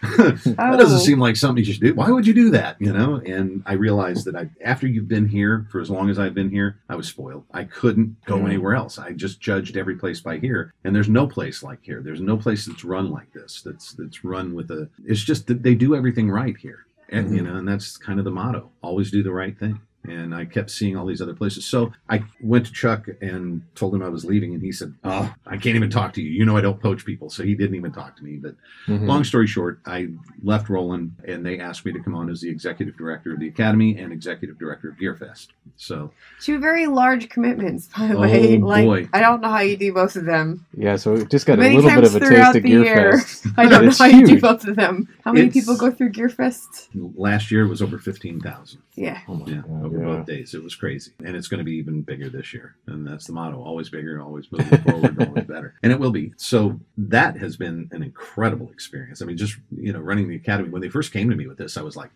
[0.00, 1.00] that doesn't Oh.
[1.00, 1.94] seem like something you should do.
[1.94, 2.76] Why would you do that?
[2.80, 3.16] You know?
[3.16, 6.50] And I realized that I, after you've been here for as long as I've been
[6.50, 7.44] here, I was spoiled.
[7.52, 8.46] I couldn't go Mm.
[8.46, 8.98] anywhere else.
[8.98, 12.00] I just judged every place by here, and there's no place like here.
[12.02, 13.62] There's no place that's run like this.
[13.62, 14.88] That's that's run with a.
[15.04, 17.52] It's just that they do everything right here, and you mm-hmm.
[17.52, 19.80] know, and that's kind of the motto: always do the right thing.
[20.08, 21.66] And I kept seeing all these other places.
[21.66, 25.32] So I went to Chuck and told him I was leaving, and he said, "Oh,
[25.46, 26.30] I can't even talk to you.
[26.30, 28.36] You know I don't poach people." So he didn't even talk to me.
[28.36, 29.06] But Mhm.
[29.06, 30.08] Long story short, I
[30.42, 33.48] left Roland and they asked me to come on as the executive director of the
[33.48, 35.48] Academy and executive director of Gearfest.
[35.76, 38.58] So Two very large commitments, by the Oh, way.
[38.58, 39.08] Like boy.
[39.12, 40.64] I don't know how you do both of them.
[40.76, 42.62] Yeah, so we just got Many a little bit of a taste of.
[42.62, 43.52] Gearfest.
[43.58, 45.08] I don't know It's how you do both of them.
[45.24, 46.88] How many It's- people go through Gearfest?
[47.16, 48.80] last year was over 15,000.
[48.96, 49.18] Yeah.
[49.28, 50.16] Oh my Yeah, God, over yeah.
[50.16, 50.54] both days.
[50.54, 51.12] It was crazy.
[51.24, 52.76] And it's going to be even bigger this year.
[52.86, 55.74] And that's the motto always bigger, always moving forward, always better.
[55.82, 56.32] And it will be.
[56.36, 59.22] So that has been an incredible experience.
[59.22, 61.58] I mean, just, you know, running the Academy, when they first came to me with
[61.58, 62.10] this, I was like,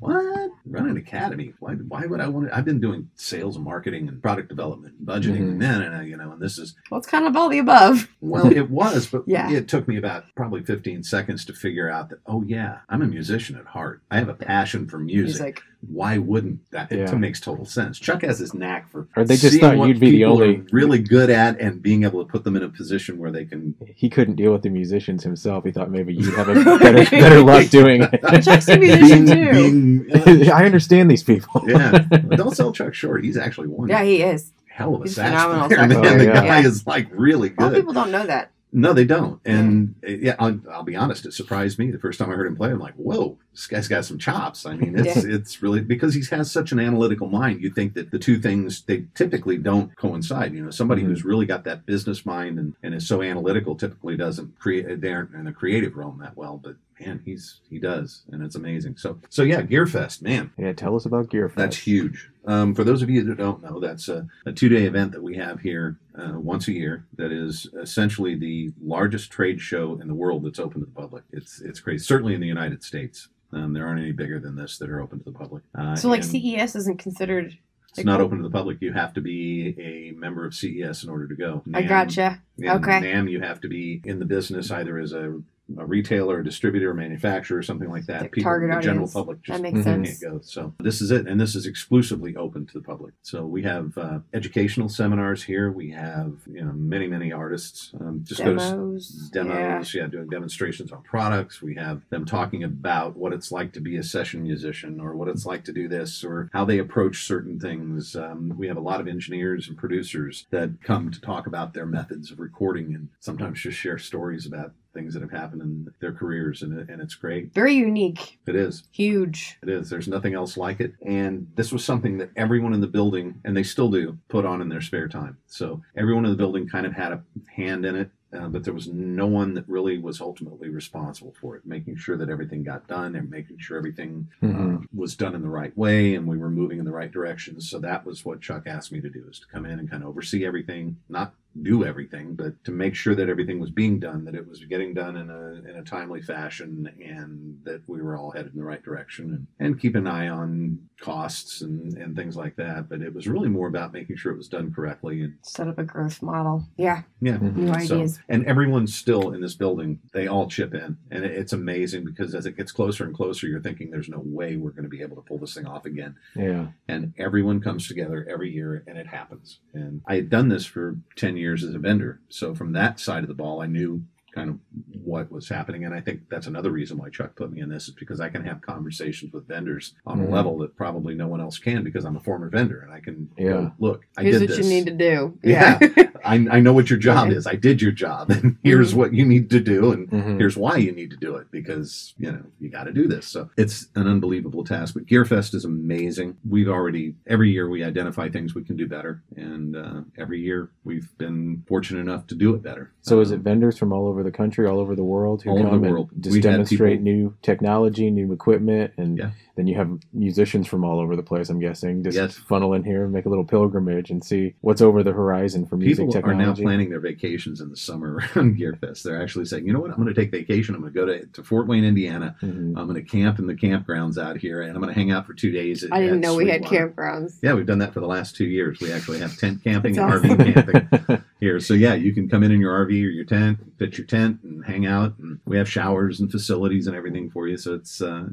[0.00, 0.50] what?
[0.66, 1.52] Run an Academy?
[1.60, 2.56] Why, why would I want to?
[2.56, 5.50] I've been doing sales and marketing and product development and budgeting Mhm.
[5.52, 7.58] and then, and, uh, you know, and this is Well, it's kind of all the
[7.58, 8.08] above.
[8.20, 9.50] Well, it was, but Yeah.
[9.50, 13.06] it took me about probably 15 seconds to figure out that, oh, yeah, I'm a
[13.06, 14.02] musician at heart.
[14.10, 15.26] I have a passion for music.
[15.32, 16.92] He's like, Why wouldn't that?
[16.92, 17.14] It Yeah.
[17.14, 17.98] makes total sense.
[17.98, 19.08] Chuck has this knack for.
[19.16, 21.58] Or they just seeing thought what you'd be the people only- are really good at
[21.58, 23.74] and being able to put them in a position where they can.
[23.96, 25.64] He couldn't deal with the musicians himself.
[25.64, 28.20] He thought maybe you'd have a better, better luck doing it.
[28.44, 28.80] Chuck's a it.
[28.80, 30.04] musician too.
[30.14, 31.64] being- uh, I understand these people.
[31.66, 31.98] yeah,
[32.36, 33.24] don't sell Chuck short.
[33.24, 34.52] He's actually one yeah, he is.
[34.68, 36.02] hell of a He's sax phenomenal player, sax man.
[36.02, 36.32] player, The yeah.
[36.34, 36.66] guy Yeah.
[36.66, 37.80] is like really A lot of good.
[37.80, 38.50] people don't know that.
[38.72, 39.40] No, they don't.
[39.44, 41.26] And uh, yeah, I'll, I'll be honest.
[41.26, 42.70] It surprised me the first time I heard him play.
[42.70, 44.64] I'm like, whoa, this guy's got some chops.
[44.64, 47.62] I mean, it's it's really because he has such an analytical mind.
[47.62, 50.54] You think that the two things they typically don't coincide.
[50.54, 51.06] You know, somebody Mhm.
[51.06, 55.00] who's really got that business mind and, and is so analytical typically doesn't create.
[55.00, 58.56] They aren't in the creative realm that well, but man, he's he does, and it's
[58.56, 58.96] amazing.
[58.96, 61.54] So so yeah, Gearfest, man, Yeah, tell us about Gearfest.
[61.56, 62.28] that's huge.
[62.46, 65.22] Um, for those of you that don't know, that's a, a two day event that
[65.22, 67.06] we have here uh, once a year.
[67.16, 71.24] That is essentially the largest trade show in the world that's open to the public.
[71.32, 72.04] It's it's crazy.
[72.04, 75.18] Certainly in the United States, um, there aren't any bigger than this that are open
[75.18, 75.62] to the public.
[75.76, 77.58] Uh, So, like, CES isn't considered.
[77.88, 78.78] it's like, not open to the public.
[78.80, 81.62] You have to be a member of CES in order to go.
[81.74, 82.40] I gotcha.
[82.56, 83.00] yeah, Okay.
[83.00, 85.40] NAMM, you have to be in the business either as a,
[85.78, 88.22] a retailer, a distributor, a manufacturer, or something like that.
[88.22, 89.84] Like People, target the general public just That makes Mhm.
[89.84, 90.20] sense.
[90.20, 90.40] can't go.
[90.42, 93.14] So this is it, and this is exclusively open to the public.
[93.22, 95.70] So we have uh, educational seminars here.
[95.70, 97.92] We have you know many many artists.
[98.00, 99.30] Um, just go to Demos.
[99.32, 100.06] demos, yeah.
[100.06, 101.62] doing demonstrations on products.
[101.62, 105.28] We have them talking about what it's like to be a session musician or what
[105.28, 108.16] it's like to do this or how they approach certain things.
[108.16, 111.86] Um, we have a lot of engineers and producers that come to talk about their
[111.86, 116.12] methods of recording and sometimes just share stories about things that have happened in their
[116.12, 117.52] careers, and, and it's great.
[117.54, 118.38] Very unique.
[118.46, 118.84] It is.
[118.92, 119.58] Huge.
[119.62, 119.90] It is.
[119.90, 120.94] There's nothing else like it.
[121.04, 124.60] And this was something that everyone in the building, and they still do, put on
[124.60, 125.38] in their spare time.
[125.46, 127.22] So everyone in the building kind of had a
[127.54, 128.10] hand in it.
[128.32, 132.16] Uh, but there was no one that really was ultimately responsible for it, making sure
[132.16, 134.76] that everything got done and making sure everything Mhm.
[134.84, 137.60] uh, was done in the right way and we were moving in the right direction.
[137.60, 140.04] So that was what Chuck asked me to do: is to come in and kind
[140.04, 144.24] of oversee everything, not do everything, but to make sure that everything was being done,
[144.24, 148.16] that it was getting done in a in a timely fashion, and that we were
[148.16, 152.14] all headed in the right direction, and, and keep an eye on costs and, and
[152.14, 152.88] things like that.
[152.88, 155.78] But it was really more about making sure it was done correctly and Set up
[155.78, 156.64] a growth model.
[156.76, 157.02] Yeah.
[157.20, 157.38] yeah.
[157.38, 157.56] Mhm.
[157.56, 159.98] New So, and everyone's still in this building.
[160.12, 163.46] They all chip in, and it, it's amazing because as it gets closer and closer,
[163.46, 165.84] you're thinking there's no way we're going to be able to pull this thing off
[165.84, 166.14] again.
[166.36, 166.68] Yeah.
[166.88, 169.58] And everyone comes together every year, and it happens.
[169.74, 173.22] And I had done this for ten years as a vendor, so from that side
[173.22, 174.58] of the ball, I knew kind of
[175.02, 175.84] what was happening.
[175.84, 178.28] And I think that's another reason why Chuck put me in this is because I
[178.28, 180.28] can have conversations with vendors on Mhm.
[180.28, 183.00] a level that probably no one else can because I'm a former vendor and I
[183.00, 183.44] can Yeah.
[183.50, 184.66] go, look, I Here's did what this.
[184.66, 185.38] you need to do.
[185.42, 185.78] Yeah.
[186.24, 187.36] I, I know what your job Okay.
[187.36, 187.46] is.
[187.46, 188.96] I did your job, and here's Mhm.
[188.96, 190.38] what you need to do, and Mhm.
[190.38, 193.26] here's why you need to do it because you know you got to do this.
[193.26, 194.92] So it's an unbelievable task.
[194.94, 196.36] But GearFest is amazing.
[196.46, 200.68] We've already every year we identify things we can do better, and uh, every year
[200.84, 202.90] we've been fortunate enough to do it better.
[203.00, 205.50] So is it Um, vendors from all over the country, all over the world who
[205.50, 206.10] All come the and world.
[206.20, 209.30] just We've demonstrate new technology, new equipment, and Yeah.
[209.56, 211.50] then you have musicians from all over the place.
[211.50, 212.34] I'm guessing just Yes.
[212.36, 216.06] funnel in here, make a little pilgrimage, and see what's over the horizon for music
[216.08, 219.02] People are now planning their vacations in the summer around GearFest.
[219.02, 220.74] They're actually saying, you know what, I'm going to take vacation.
[220.74, 222.36] I'm going to go to, to Fort Wayne, Indiana.
[222.42, 222.74] Mhm.
[222.76, 225.26] I'm going to camp in the campgrounds out here, and I'm going to hang out
[225.26, 225.84] for two days.
[225.84, 227.38] At, I didn't at know we had campgrounds.
[227.42, 228.80] Yeah, we've done that for the last two years.
[228.80, 230.38] We actually have tent camping That's and awesome.
[230.38, 231.58] RV camping here.
[231.58, 234.40] So yeah, you can come in in your RV or your tent, pitch your tent,
[234.42, 235.18] and hang out.
[235.18, 237.56] And we have showers and facilities and everything for you.
[237.56, 238.24] So it's uh,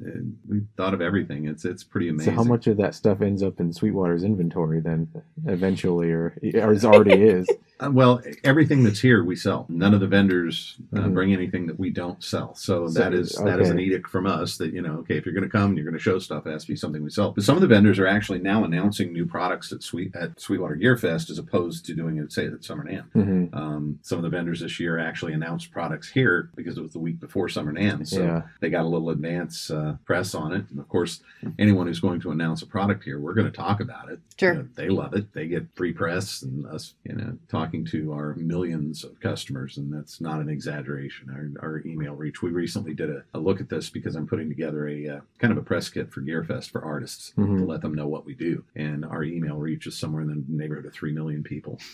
[0.47, 1.47] we thought of everything.
[1.47, 2.33] It's it's pretty amazing.
[2.33, 5.07] so how much of that stuff ends up in Sweetwater's inventory then,
[5.45, 7.47] eventually, or or it already is?
[7.79, 9.65] Uh, well, everything that's here we sell.
[9.69, 11.13] None of the vendors uh, Mhm.
[11.13, 12.55] bring anything that we don't sell.
[12.55, 15.25] So, So, that is that is an edict from us that you know, okay, if
[15.25, 16.47] you're going to come, and you're going to show stuff.
[16.47, 17.31] It has to be something we sell.
[17.33, 20.75] But some of the vendors are actually now announcing new products at Sweet at Sweetwater
[20.75, 23.11] Gear Fest as opposed to doing it say at Summer NAMM.
[23.13, 26.93] hmm Um, some of the vendors this year actually announced products here because it was
[26.93, 28.07] the week before Summer NAMM.
[28.07, 28.41] So Yeah.
[28.59, 30.65] they got a little advance uh, press on it.
[30.71, 31.21] And of course,
[31.59, 34.19] anyone who's going to announce a product here, we're going to talk about it.
[34.39, 34.53] Sure.
[34.53, 35.31] You know, they love it.
[35.33, 37.37] They get free press and us, you know,
[37.67, 39.77] talking to our millions of customers.
[39.77, 41.29] And that's not an exaggeration.
[41.61, 42.41] Our, our email reach.
[42.41, 45.51] We recently did a, a look at this because I'm putting together a uh, kind
[45.51, 47.67] of a press kit for GearFest for artists to Mhm.
[47.67, 48.63] let them know what we do.
[48.75, 51.79] And our email reach is somewhere in the neighborhood of 3 million people.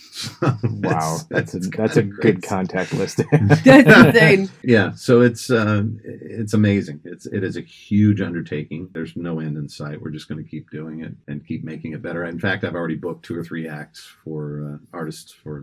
[0.64, 3.22] Wow, It's- that's a it's that's a kinda good contact list.
[3.32, 4.50] That's insane.
[4.64, 7.00] Yeah, so it's uh, it's amazing.
[7.06, 8.90] It's it is a huge undertaking.
[8.94, 10.02] There's no end in sight.
[10.02, 12.26] We're just going to keep doing it and keep making it better.
[12.26, 15.63] In fact, I've already booked two or three acts for uh, artists for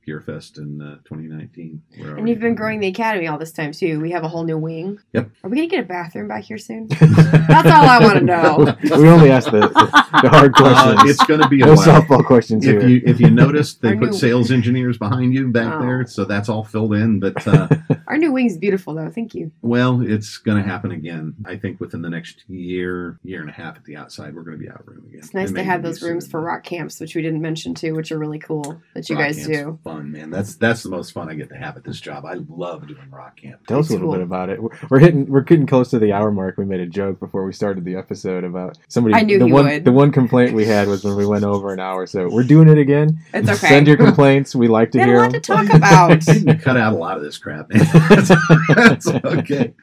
[0.07, 1.81] GearFest in uh, 2019.
[1.97, 3.99] We're And already you've been growing the academy all this time too.
[3.99, 4.99] We have a whole new wing.
[5.13, 5.29] Yep.
[5.43, 6.87] Are we gonna get a bathroom back here soon?
[6.89, 8.75] That's all I want to know.
[8.83, 10.61] we only ask the, the, the hard it.
[10.61, 11.09] Uh, questions.
[11.11, 12.01] it's going to be a no while.
[12.01, 12.89] softball questions If here.
[12.89, 15.81] you if you noticed, they put new- sales engineers behind you back Oh.
[15.81, 17.19] there, so that's all filled in.
[17.19, 17.67] But uh,
[18.07, 19.09] Our new wing's beautiful though.
[19.09, 19.51] Thank you.
[19.61, 21.35] well, it's going to happen again.
[21.45, 24.57] I think within the next year, year and a half at the outside, we're going
[24.57, 25.19] to be out of room again.
[25.19, 27.73] It's nice It to have those rooms sooner for rock camps, which we didn't mention
[27.73, 29.79] too, which are really cool that you Rock guys camp's do.
[29.83, 30.29] Fun, man.
[30.29, 32.25] That's that's the most fun I get to have at this job.
[32.25, 33.65] I love doing rock camp.
[33.67, 34.15] Tell us a little cool.
[34.15, 34.61] bit about it.
[34.61, 36.57] We're, we're hitting, we're getting close to the hour mark.
[36.57, 39.15] We made a joke before we started the episode about somebody.
[39.15, 39.85] I knew the he one, would.
[39.85, 42.05] The one complaint we had was when we went over an hour.
[42.07, 43.19] So we're doing it again.
[43.33, 43.67] It's okay.
[43.67, 44.55] Send your complaints.
[44.55, 45.41] We like to We had a hear lot them.
[45.41, 46.61] to talk about.
[46.61, 47.85] Cut out a lot of this crap, man.
[48.09, 48.31] that's,
[48.75, 49.73] that's okay.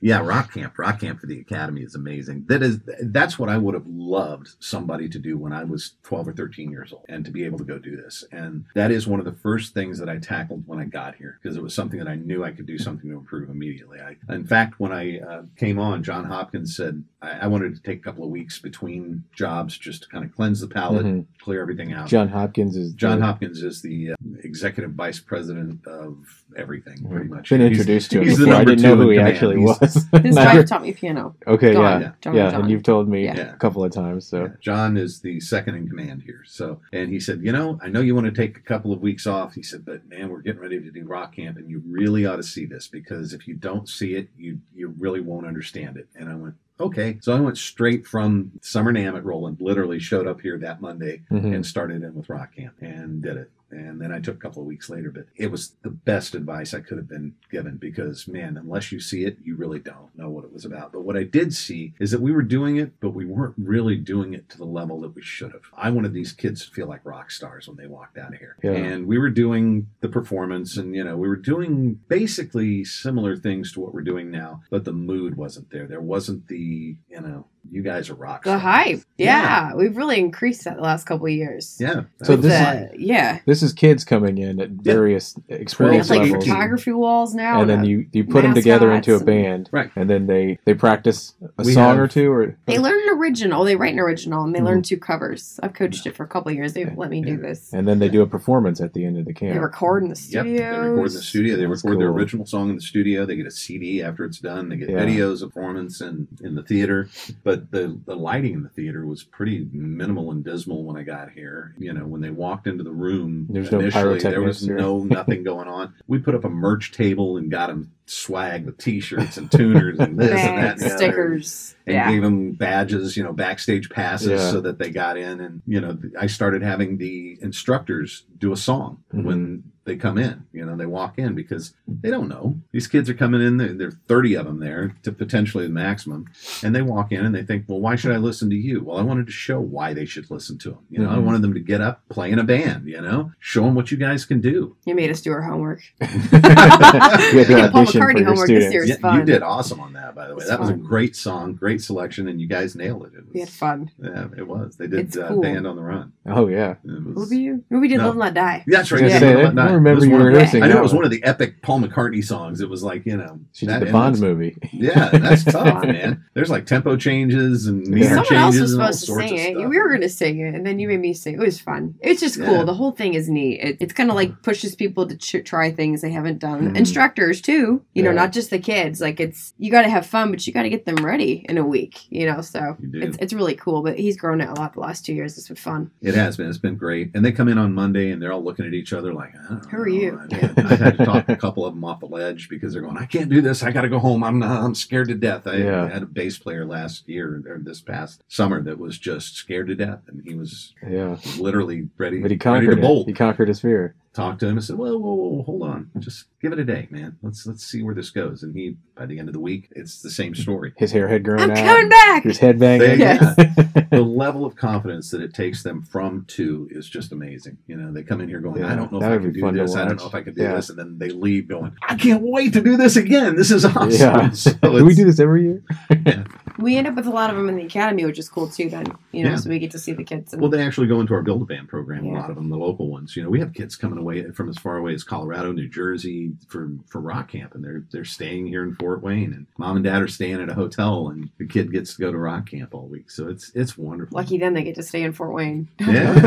[0.00, 0.78] Yeah, rock camp.
[0.78, 2.44] Rock camp for the academy is amazing.
[2.48, 6.28] That is that's what I would have loved somebody to do when I was 12
[6.28, 8.24] or 13 years old and to be able to go do this.
[8.32, 11.38] And that is one of the first things that I tackled when I got here
[11.42, 13.98] because it was something that I knew I could do something to improve immediately.
[14.00, 17.82] I, in fact, when I uh, came on, John Hopkins said I, I wanted to
[17.82, 21.26] take a couple of weeks between jobs just to kind of cleanse the palate, Mhm.
[21.40, 22.08] clear everything out.
[22.08, 26.16] John Hopkins is John the- Hopkins is the uh, executive vice president of
[26.56, 27.50] everything, pretty much.
[27.50, 28.54] Been He's- introduced to him he's the before.
[28.54, 29.34] I number didn't know two who he command.
[29.34, 29.79] actually He's- was.
[30.22, 31.34] His Never- wife taught me piano.
[31.46, 32.60] okay, Go yeah, on, John yeah, John.
[32.62, 33.52] and you've told me Yeah.
[33.52, 34.26] a couple of times.
[34.26, 36.42] So Yeah, John is the second in command here.
[36.46, 39.00] So, and he said, you know, I know you want to take a couple of
[39.00, 39.54] weeks off.
[39.54, 42.36] He said, but man, we're getting ready to do rock camp, and you really ought
[42.36, 46.08] to see this because if you don't see it, you you really won't understand it.
[46.14, 46.54] And I went.
[46.78, 50.80] Okay, so I went straight from Summer NAMM at Roland, literally showed up here that
[50.80, 51.54] Monday, mhm.
[51.54, 53.50] and started in with Rock Camp and did it.
[53.70, 56.74] And then I took a couple of weeks later, but it was the best advice
[56.74, 60.28] I could have been given because, man, unless you see it, you really don't know
[60.28, 60.92] what it was about.
[60.92, 63.96] But what I did see is that we were doing it, but we weren't really
[63.96, 65.62] doing it to the level that we should have.
[65.76, 68.56] I wanted these kids to feel like rock stars when they walked out of here.
[68.62, 68.72] Yeah.
[68.72, 73.72] And we were doing the performance and, you know, we were doing basically similar things
[73.72, 75.86] to what we're doing now, but the mood wasn't there.
[75.86, 78.62] There wasn't the, you know, you guys are rock The stars.
[78.62, 79.00] hype.
[79.18, 79.70] Yeah.
[79.70, 79.74] Yeah.
[79.74, 81.76] We've really increased that the last couple of years.
[81.80, 82.02] Yeah.
[82.22, 83.38] So this was is- yeah.
[83.46, 86.44] This is kids coming in at various We experience have like levels.
[86.46, 87.60] photography walls now.
[87.60, 89.90] and then you you put them together into a mascots and- band, Right.
[89.96, 93.18] And then they they practice a We song have- or two, or They learn an
[93.18, 93.64] original.
[93.64, 94.64] They write an original, and they Mhm.
[94.64, 95.60] learn two covers.
[95.62, 96.72] I've coached it for a couple of years.
[96.72, 96.96] They've Okay.
[96.96, 97.72] let me do this.
[97.72, 99.50] and then they do a performance at the end of the camp.
[99.50, 99.64] They camp.
[99.64, 100.82] record in the Yep, studio.
[100.82, 101.56] they record in the studio.
[101.56, 103.26] They That's record their original song in the studio.
[103.26, 104.68] They get a CD after it's done.
[104.70, 105.04] They get Yeah.
[105.04, 107.08] videos of performance and in the theater.
[107.44, 111.02] But but the the lighting in the theater was pretty minimal and dismal when I
[111.02, 111.74] got here.
[111.78, 115.42] You know, when they walked into the room, There's no initially there was no nothing
[115.42, 115.94] going on.
[116.06, 120.18] We put up a merch table and got them swag with T-shirts and tuners and
[120.18, 121.76] this and that and stickers.
[121.86, 122.10] and Yeah.
[122.10, 124.50] gave them badges, you know, backstage passes Yeah.
[124.50, 125.40] so that they got in.
[125.40, 129.24] And, you know, I started having the instructors do a song Mhm.
[129.24, 132.60] when they come in, you know, they walk in because they don't know.
[132.70, 135.72] These kids are coming in, there, there are 30 of them there to potentially the
[135.72, 136.26] maximum.
[136.62, 138.84] And they walk in and they think, well, why should I listen to you?
[138.84, 140.78] Well, I wanted to show why they should listen to them.
[140.90, 141.22] You know, I Mhm.
[141.24, 143.96] wanted them to get up, play in a band, you know, show them what you
[143.96, 144.76] guys can do.
[144.84, 145.80] You made us do our homework.
[146.00, 148.72] had to We did Paul audition for your homework this students.
[148.74, 148.82] year.
[148.84, 149.18] It Yeah, fun.
[149.18, 150.40] you did awesome on that, by the way.
[150.40, 153.12] It's That was a great song, great selection, and you guys nailed it.
[153.14, 153.90] It was, We had fun.
[154.02, 154.76] Yeah, it was.
[154.76, 155.40] They did uh, cool.
[155.42, 156.12] Band on the Run.
[156.26, 156.72] Oh yeah.
[156.72, 157.64] It Who was, were you?
[157.70, 158.04] We did No.
[158.04, 158.64] Live and Let Die.
[158.66, 159.04] Yeah, that's right.
[159.04, 159.54] I Yeah, say, Band on I the Run.
[159.56, 160.96] don't It remember was you one of the- rehearsing I know it was one.
[160.98, 162.60] one of the epic Paul McCartney songs.
[162.60, 163.40] It was like you know.
[163.52, 164.56] She that did the Bond was- movie.
[164.72, 166.24] Yeah, that's tough, man.
[166.34, 168.22] There's like tempo changes and meter Yeah.
[168.22, 169.56] Someone else was supposed to sing it.
[169.68, 171.34] We were going to sing it, and then you made me sing.
[171.34, 171.94] It was fun.
[172.00, 172.64] It's just cool.
[172.64, 173.60] The whole thing is neat.
[173.80, 176.70] It's kind of like pushes people to try things they haven't done.
[176.72, 176.76] Mhm.
[176.76, 177.82] Instructors too.
[177.92, 178.16] You know, Yeah.
[178.16, 179.00] not just the kids.
[179.00, 181.58] Like it's you got to have fun, but you got to get them ready in
[181.58, 182.06] a week.
[182.08, 183.82] You know, so You it's it's really cool.
[183.82, 185.36] But he's grown it a lot the last two years.
[185.36, 185.90] It's been fun.
[186.00, 186.48] It has been.
[186.48, 187.10] It's been great.
[187.14, 189.48] And they come in on Monday and they're all looking at each other like, I
[189.48, 189.92] don't Who are know.
[189.92, 190.20] you?
[190.30, 192.82] I had, I had to talk a couple of them off the ledge because they're
[192.82, 193.64] going, I can't do this.
[193.64, 194.22] I got to go home.
[194.22, 195.48] I'm not, I'm scared to death.
[195.48, 195.88] I Yeah.
[195.88, 199.74] had a bass player last year or this past summer that was just scared to
[199.74, 200.00] death.
[200.06, 201.16] And he was Yeah.
[201.38, 202.82] literally ready, But he ready conquered to it.
[202.82, 203.08] bolt.
[203.08, 203.96] He conquered his fear.
[204.12, 206.88] Talked to him and said, "Whoa, whoa, whoa, hold on, just give it a day,
[206.90, 207.16] man.
[207.22, 210.02] Let's let's see where this goes." And he, by the end of the week, it's
[210.02, 210.72] the same story.
[210.76, 211.56] His hair had grown I'm out.
[211.58, 212.24] coming back.
[212.24, 212.98] His head banging.
[212.98, 217.58] They- the level of confidence that it takes them from to is just amazing.
[217.68, 219.52] You know, they come in here going, Yeah, "I don't know if I can do
[219.52, 219.76] this.
[219.76, 220.54] I don't know if I can do Yeah.
[220.56, 223.36] this," and then they leave going, "I can't wait to do this again.
[223.36, 224.30] This is awesome." yeah.
[224.32, 225.62] So do we do this every year?
[226.60, 228.68] We end up with a lot of them in the academy, which is cool too.
[228.70, 229.36] Then you know, Yeah.
[229.36, 230.32] so we get to see the kids.
[230.32, 232.04] And, Well, they actually go into our Build a Band program.
[232.06, 233.16] A lot of them, the local ones.
[233.16, 236.32] You know, we have kids coming away from as far away as Colorado, New Jersey
[236.48, 239.84] for for rock camp, and they're they're staying here in Fort Wayne, and mom and
[239.84, 242.74] dad are staying at a hotel, and the kid gets to go to rock camp
[242.74, 243.10] all week.
[243.10, 244.16] So it's it's wonderful.
[244.16, 245.68] lucky them, they get to stay in Fort Wayne.
[245.80, 246.12] Yeah,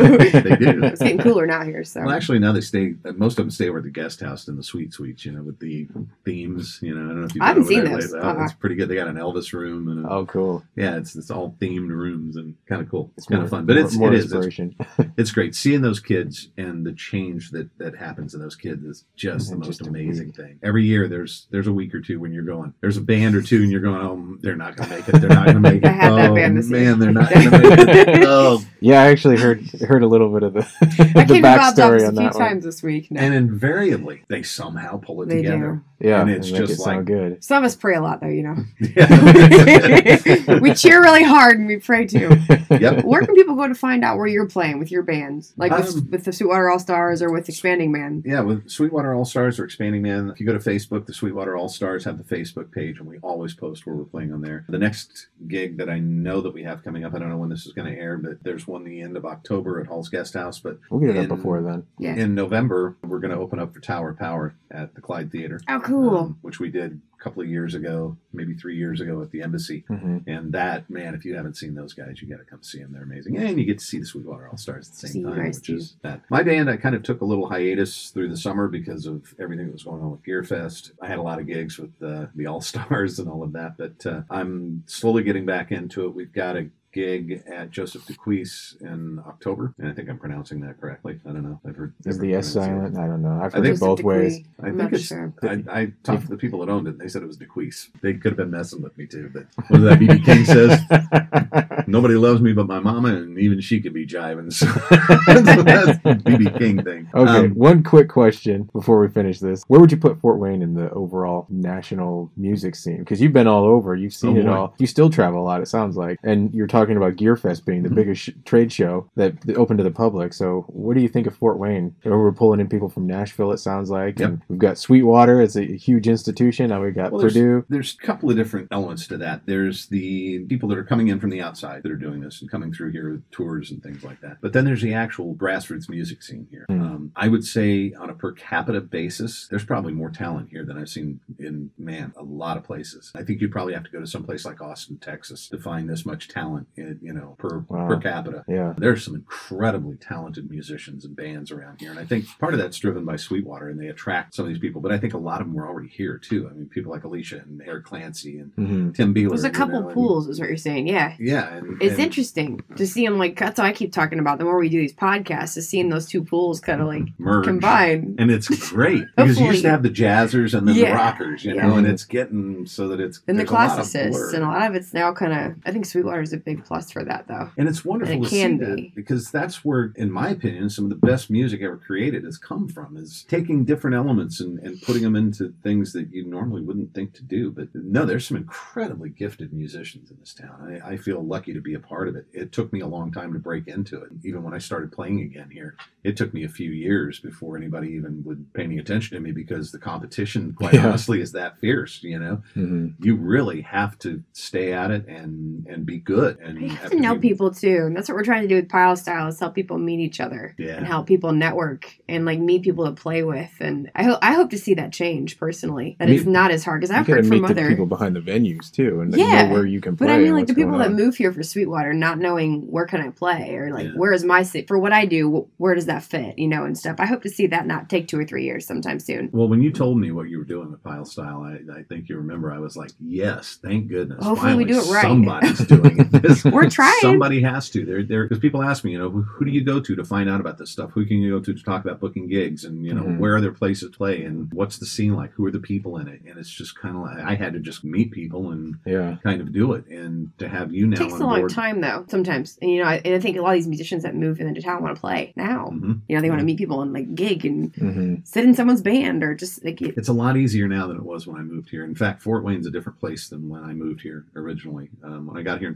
[0.41, 0.83] they do.
[0.83, 1.83] it's getting cooler now here.
[1.83, 2.95] So Well, actually, now they stay.
[3.15, 5.25] Most of them stay over at the guest house in the sweet suites.
[5.25, 5.87] You know, with the
[6.25, 6.79] themes.
[6.81, 8.13] You know, I don't know if you've I haven't seen there those.
[8.13, 8.43] Uh-uh.
[8.43, 8.89] It's pretty good.
[8.89, 10.63] They got an Elvis room, and a, Oh, Oh, cool.
[10.75, 13.11] yeah, it's it's all themed rooms and kind of cool.
[13.17, 14.25] It's It's kind of fun, but more- it's more it is.
[14.25, 14.75] It's inspiration.
[15.17, 19.05] it's great seeing those kids and the change that that happens in those kids is
[19.15, 20.35] just the And most just a amazing week.
[20.35, 23.35] thing every year there's there's a week or two when you're going there's a band
[23.35, 25.83] or two and you're going oh they're not gonna make it they're not gonna make
[25.83, 29.01] it I had that oh band this man they're not gonna make it oh Yeah,
[29.03, 32.07] I actually heard heard a little bit of the, the came to Bob's backstory a
[32.07, 32.41] on few that one.
[32.43, 33.09] times this week.
[33.11, 36.85] No, and invariably they somehow pull it they together Yeah, And it's make just it
[36.85, 37.43] like- good.
[37.43, 38.27] Some of us pray a lot, though.
[38.27, 40.12] You know, Yeah.
[40.61, 42.29] we cheer really hard and we pray too.
[42.69, 45.71] yep Where can people go to find out where you're playing with your bands, like
[45.71, 48.23] with, Um, with the Sweetwater All Stars or with Expanding Man?
[48.25, 51.55] Yeah, with Sweetwater All Stars or Expanding Man, if you go to Facebook, the Sweetwater
[51.55, 54.65] All Stars have the Facebook page, and we always post where we're playing on there.
[54.69, 57.49] The next gig that I know that we have coming up, I don't know when
[57.49, 60.33] this is going to air, but there's one the end of October at Hall's Guest
[60.33, 60.59] House.
[60.59, 61.85] But We'll get it in- up before then.
[61.97, 62.15] Yeah.
[62.15, 65.79] in November, we're going to open up for Tower Power at the Clyde Theater, Oh,
[65.79, 66.17] cool.
[66.17, 69.41] um, which we did a couple of years ago, maybe three years ago at the
[69.41, 69.83] Embassy.
[69.87, 72.79] hmm And that, man, if you haven't seen those guys, you got to come see
[72.79, 72.91] them.
[72.93, 73.37] They're amazing.
[73.37, 75.61] And you get to see the Sweetwater All Stars at the same you time, which
[75.61, 75.77] too.
[75.77, 76.21] is that.
[76.29, 79.67] My band, I kind of took a little hiatus through the summer because of everything
[79.67, 80.91] that was going on with Gearfest.
[81.01, 83.77] I had a lot of gigs with uh, the All Stars and all of that,
[83.77, 86.13] but uh, I'm slowly getting back into it.
[86.13, 90.79] We've got a gig at Joseph Decuis in October, and I think I'm pronouncing that
[90.79, 91.19] correctly.
[91.27, 91.59] I don't know.
[91.67, 92.93] I've heard Is the S pronunciations.
[92.93, 92.97] silent?
[92.97, 93.31] I don't know.
[93.43, 94.39] I've I heard think it both Joseph ways.
[94.39, 94.45] DeQuee.
[94.63, 95.03] I I'm think not it's.
[95.05, 95.33] sure.
[95.43, 96.91] I, I talked to the people that owned it.
[96.91, 97.89] and They said it was Decuis.
[98.01, 101.87] They could have been messing with me too, but what that BB King says?
[101.87, 104.51] Nobody loves me but my mama, and even she could be jiving.
[104.53, 104.65] So
[105.63, 107.09] that's BB King thing.
[107.13, 109.63] Okay, Um, one quick question before we finish this.
[109.67, 112.99] Where would you put Fort Wayne in the overall national music scene?
[112.99, 114.51] Because you've been all over, you've seen Oh, it boy.
[114.53, 114.75] all.
[114.77, 116.19] You still travel a lot, it sounds like.
[116.23, 117.95] And you're talking about Gearfest being the Mhm.
[117.95, 120.33] biggest sh- trade show that open to the public.
[120.33, 121.95] So, what do you think of Fort Wayne?
[122.03, 124.19] We're pulling in people from Nashville, it sounds like.
[124.19, 124.29] Yep.
[124.29, 126.69] And we've got Sweetwater, it's a huge institution.
[126.69, 127.65] Now we've got Well, Purdue.
[127.69, 129.41] There's a couple of different elements to that.
[129.45, 132.49] There's the people that are coming in from the outside that are doing this and
[132.49, 134.37] coming through here with tours and things like that.
[134.41, 136.65] But then there's the actual grassroots music scene here.
[136.69, 136.81] Hmm.
[136.81, 140.77] Um, I would say on a per capita basis, there's probably more talent here than
[140.77, 143.11] I've seen in man a lot of places.
[143.15, 145.89] I think you'd probably have to go to some place like Austin, Texas, to find
[145.89, 147.87] this much talent you know, per Wow.
[147.87, 148.43] per capita.
[148.47, 148.73] Yeah.
[148.77, 152.77] There's some incredibly talented musicians and bands around here, and I think part of that's
[152.77, 154.81] driven by Sweetwater, and they attract some of these people.
[154.81, 156.47] But I think a lot of them were already here too.
[156.49, 159.29] I mean, people like Alicia and Eric Clancy and hmm Tim Beeler.
[159.29, 160.87] There's a you couple know, and- pools, is what you're saying.
[160.87, 161.15] Yeah.
[161.19, 164.37] Yeah, and, It's and- interesting to see them like that's what I keep talking about.
[164.39, 167.45] The more we do these podcasts, is seeing those two pools kind of like merge.
[167.45, 168.15] combine.
[168.17, 171.55] And it's great because you used to have the jazzers and then the rockers, you
[171.55, 171.67] Yeah.
[171.67, 174.43] know, and it's getting so that it's And the there's a lot of classicists, and
[174.43, 175.57] a lot of it's now kind of.
[175.65, 177.49] I think Sweetwater is a big plus for that, though.
[177.57, 180.69] And it's wonderful And it to can see that because that's where, in my opinion,
[180.69, 184.59] some of the best music ever created has come from is taking different elements and,
[184.59, 187.51] and putting them into things that you normally wouldn't think to do.
[187.51, 190.81] But no, there's some incredibly gifted musicians in this town.
[190.83, 192.25] I, I feel lucky to be a part of it.
[192.33, 194.09] It took me a long time to break into it.
[194.23, 197.89] Even when I started playing again here, it took me a few years before anybody
[197.89, 200.87] even would pay any attention to me because the competition, quite Yeah.
[200.87, 202.01] honestly, is that fierce.
[202.03, 206.37] You know, hmm you really have to stay at it and and be good.
[206.39, 208.55] And You have to know be- people too, and that's what we're trying to do
[208.55, 210.77] with Pile Style is help people meet each other Yeah.
[210.77, 213.51] and help people network and like meet people to play with.
[213.59, 215.95] And I hope I hope to see that change personally.
[215.99, 217.67] That Meet- it's not as hard because I've heard from other.
[217.69, 220.07] people behind the venues too, and Yeah, know where you can play.
[220.07, 223.01] But I mean, like the people that move here for Sweetwater, not knowing where can
[223.01, 223.91] I play or like Yeah.
[223.95, 226.77] where is my seat for what I do, where does that fit, you know, and
[226.77, 226.95] stuff.
[226.99, 229.29] I hope to see that not take two or three years sometime soon.
[229.31, 232.09] Well, when you told me what you were doing with Pile Style, I, I think
[232.09, 234.23] you remember I was like, yes, thank goodness.
[234.23, 236.11] Hopefully we do it right." Somebody's doing it.
[236.21, 236.93] This- We're trying.
[237.01, 237.85] Somebody has to.
[237.85, 240.03] They're there because people ask me, you know, who, who do you go to to
[240.03, 240.91] find out about this stuff?
[240.91, 242.63] Who can you go to to talk about booking gigs?
[242.63, 243.17] And you know, Mhm.
[243.19, 244.23] where are there places to play?
[244.23, 245.31] And what's the scene like?
[245.33, 246.21] Who are the people in it?
[246.27, 249.17] And it's just kind of like I had to just meet people and Yeah.
[249.23, 249.87] kind of do it.
[249.87, 252.57] And to have you now It takes on a long board, time though, sometimes.
[252.61, 254.61] And you know, I, and I think a lot of these musicians that move into
[254.61, 255.69] town want to play now.
[255.73, 256.01] Mhm.
[256.07, 258.81] You know, they want to meet people and like gig and hmm sit in someone's
[258.81, 261.43] band or just like it- It's a lot easier now than it was when I
[261.43, 261.83] moved here.
[261.83, 264.89] In fact, Fort Wayne's a different place than when I moved here originally.
[265.03, 265.75] Um, when I got here in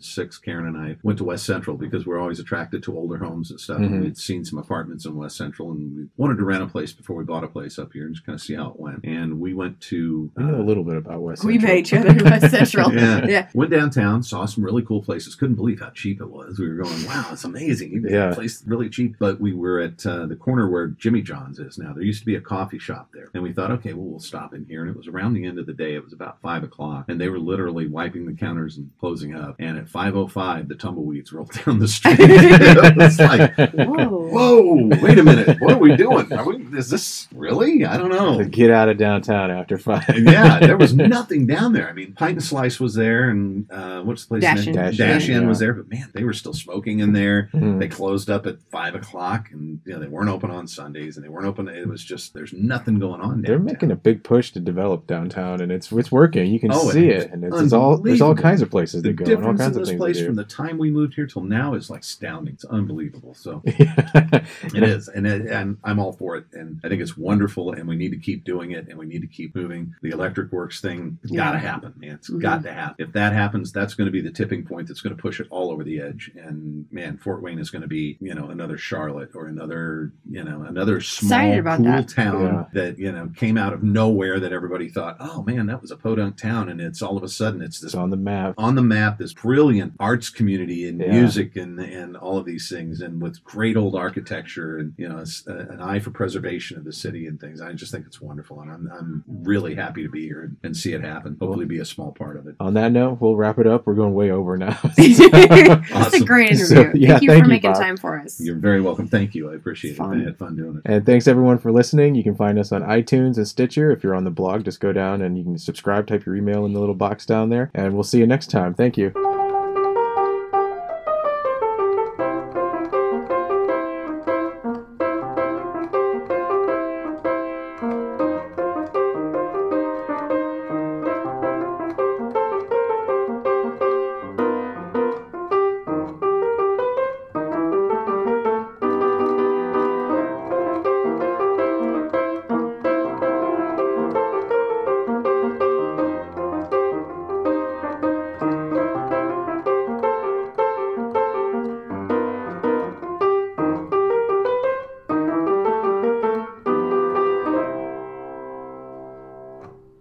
[0.00, 3.50] 2006, Karen and I went to West Central because we're always attracted to older homes
[3.50, 3.78] and stuff.
[3.78, 3.86] Mhm.
[3.86, 6.92] And we'd seen some apartments in West Central and we wanted to rent a place
[6.92, 9.04] before we bought a place up here and just kind of see how it went.
[9.04, 10.30] And we went to.
[10.36, 11.42] I know uh, a little bit about West.
[11.42, 11.54] Central.
[11.56, 11.74] we Central.
[11.74, 12.94] met each other in West Central.
[12.94, 13.26] Yeah.
[13.26, 13.48] yeah.
[13.54, 15.34] Went downtown, saw some really cool places.
[15.34, 16.58] Couldn't believe how cheap it was.
[16.58, 17.92] We were going, wow, it's amazing.
[17.92, 18.30] You Yeah.
[18.30, 19.16] a place really cheap.
[19.18, 21.92] But we were at uh, the corner where Jimmy John's is now.
[21.92, 23.28] There used to be a coffee shop there.
[23.34, 24.82] And we thought, okay, well, we'll stop in here.
[24.82, 25.94] And it was around the end of the day.
[25.94, 27.06] It was about five o'clock.
[27.08, 29.56] And they were literally wiping the counters and closing up.
[29.58, 32.16] And at 5.05, the tumbleweeds rolled down the street.
[32.20, 34.08] it's like, Whoa.
[34.08, 35.60] whoa, wait a minute.
[35.60, 36.32] What are we doing?
[36.32, 37.84] Are we, is this really?
[37.84, 38.38] I don't know.
[38.38, 40.04] To get out of downtown after five.
[40.16, 41.88] Yeah, there was nothing down there.
[41.88, 44.42] I mean, Pint and Slice was there, and uh, what's the place?
[44.42, 44.68] Dash name?
[44.68, 44.74] In.
[44.74, 47.50] Dash Dash In, In was there, but man, they were still smoking in there.
[47.54, 47.78] Mhm.
[47.78, 51.24] They closed up at five o'clock, and you know they weren't open on Sundays, and
[51.24, 51.68] they weren't open.
[51.68, 53.42] It was just there's nothing going on.
[53.42, 56.46] They're making a big push to develop downtown, and it's it's working.
[56.52, 59.02] You can Oh, see it's it, and it's, it's all there's all kinds of places
[59.02, 61.14] the to go and all kinds in of this place from the time we moved
[61.14, 62.54] here till now is like astounding.
[62.54, 63.34] It's unbelievable.
[63.34, 67.72] So it is, and it, and I'm all for it, and I think it's wonderful,
[67.72, 69.94] and we need to keep doing it, and we need to keep moving.
[70.02, 72.12] The electric works thing has got to happen, man.
[72.16, 72.40] It's Mhm.
[72.40, 72.96] got to happen.
[72.98, 75.46] If that happens, that's going to be the tipping point that's going to push it
[75.50, 76.30] all over the edge.
[76.36, 80.44] And man, Fort Wayne is going to be, you know, another Charlotte or another, you
[80.44, 82.08] know, another small, cool that.
[82.08, 82.64] town Yeah.
[82.74, 85.96] that you know came out of nowhere that everybody thought, oh man, that was a
[85.96, 88.54] podunk town, and it's all of a sudden it's this It's on the map.
[88.58, 89.67] on the map this brilliant
[90.00, 91.12] arts community and Yeah.
[91.12, 95.18] music and and all of these things and with great old architecture and you know
[95.18, 98.20] it's, uh, an eye for preservation of the city and things i just think it's
[98.20, 101.66] wonderful and i'm, I'm really happy to be here and, and see it happen hopefully
[101.66, 103.86] be a small part of it On that note, we'll wrap it up.
[103.86, 104.78] We're going way over now.
[104.96, 106.58] That's a great interview.
[106.68, 107.80] So, yeah, thank you thank for you, making Bob.
[107.82, 108.40] time for us.
[108.40, 110.20] you're very welcome thank you i appreciate it Fun.
[110.20, 112.14] i had fun doing it And thanks everyone for listening.
[112.14, 113.90] You can find us on iTunes and Stitcher.
[113.90, 116.64] If you're on the blog, just go down and you can subscribe, type your email
[116.66, 118.74] in the little box down there, and we'll see you next time.
[118.74, 119.37] Thank you.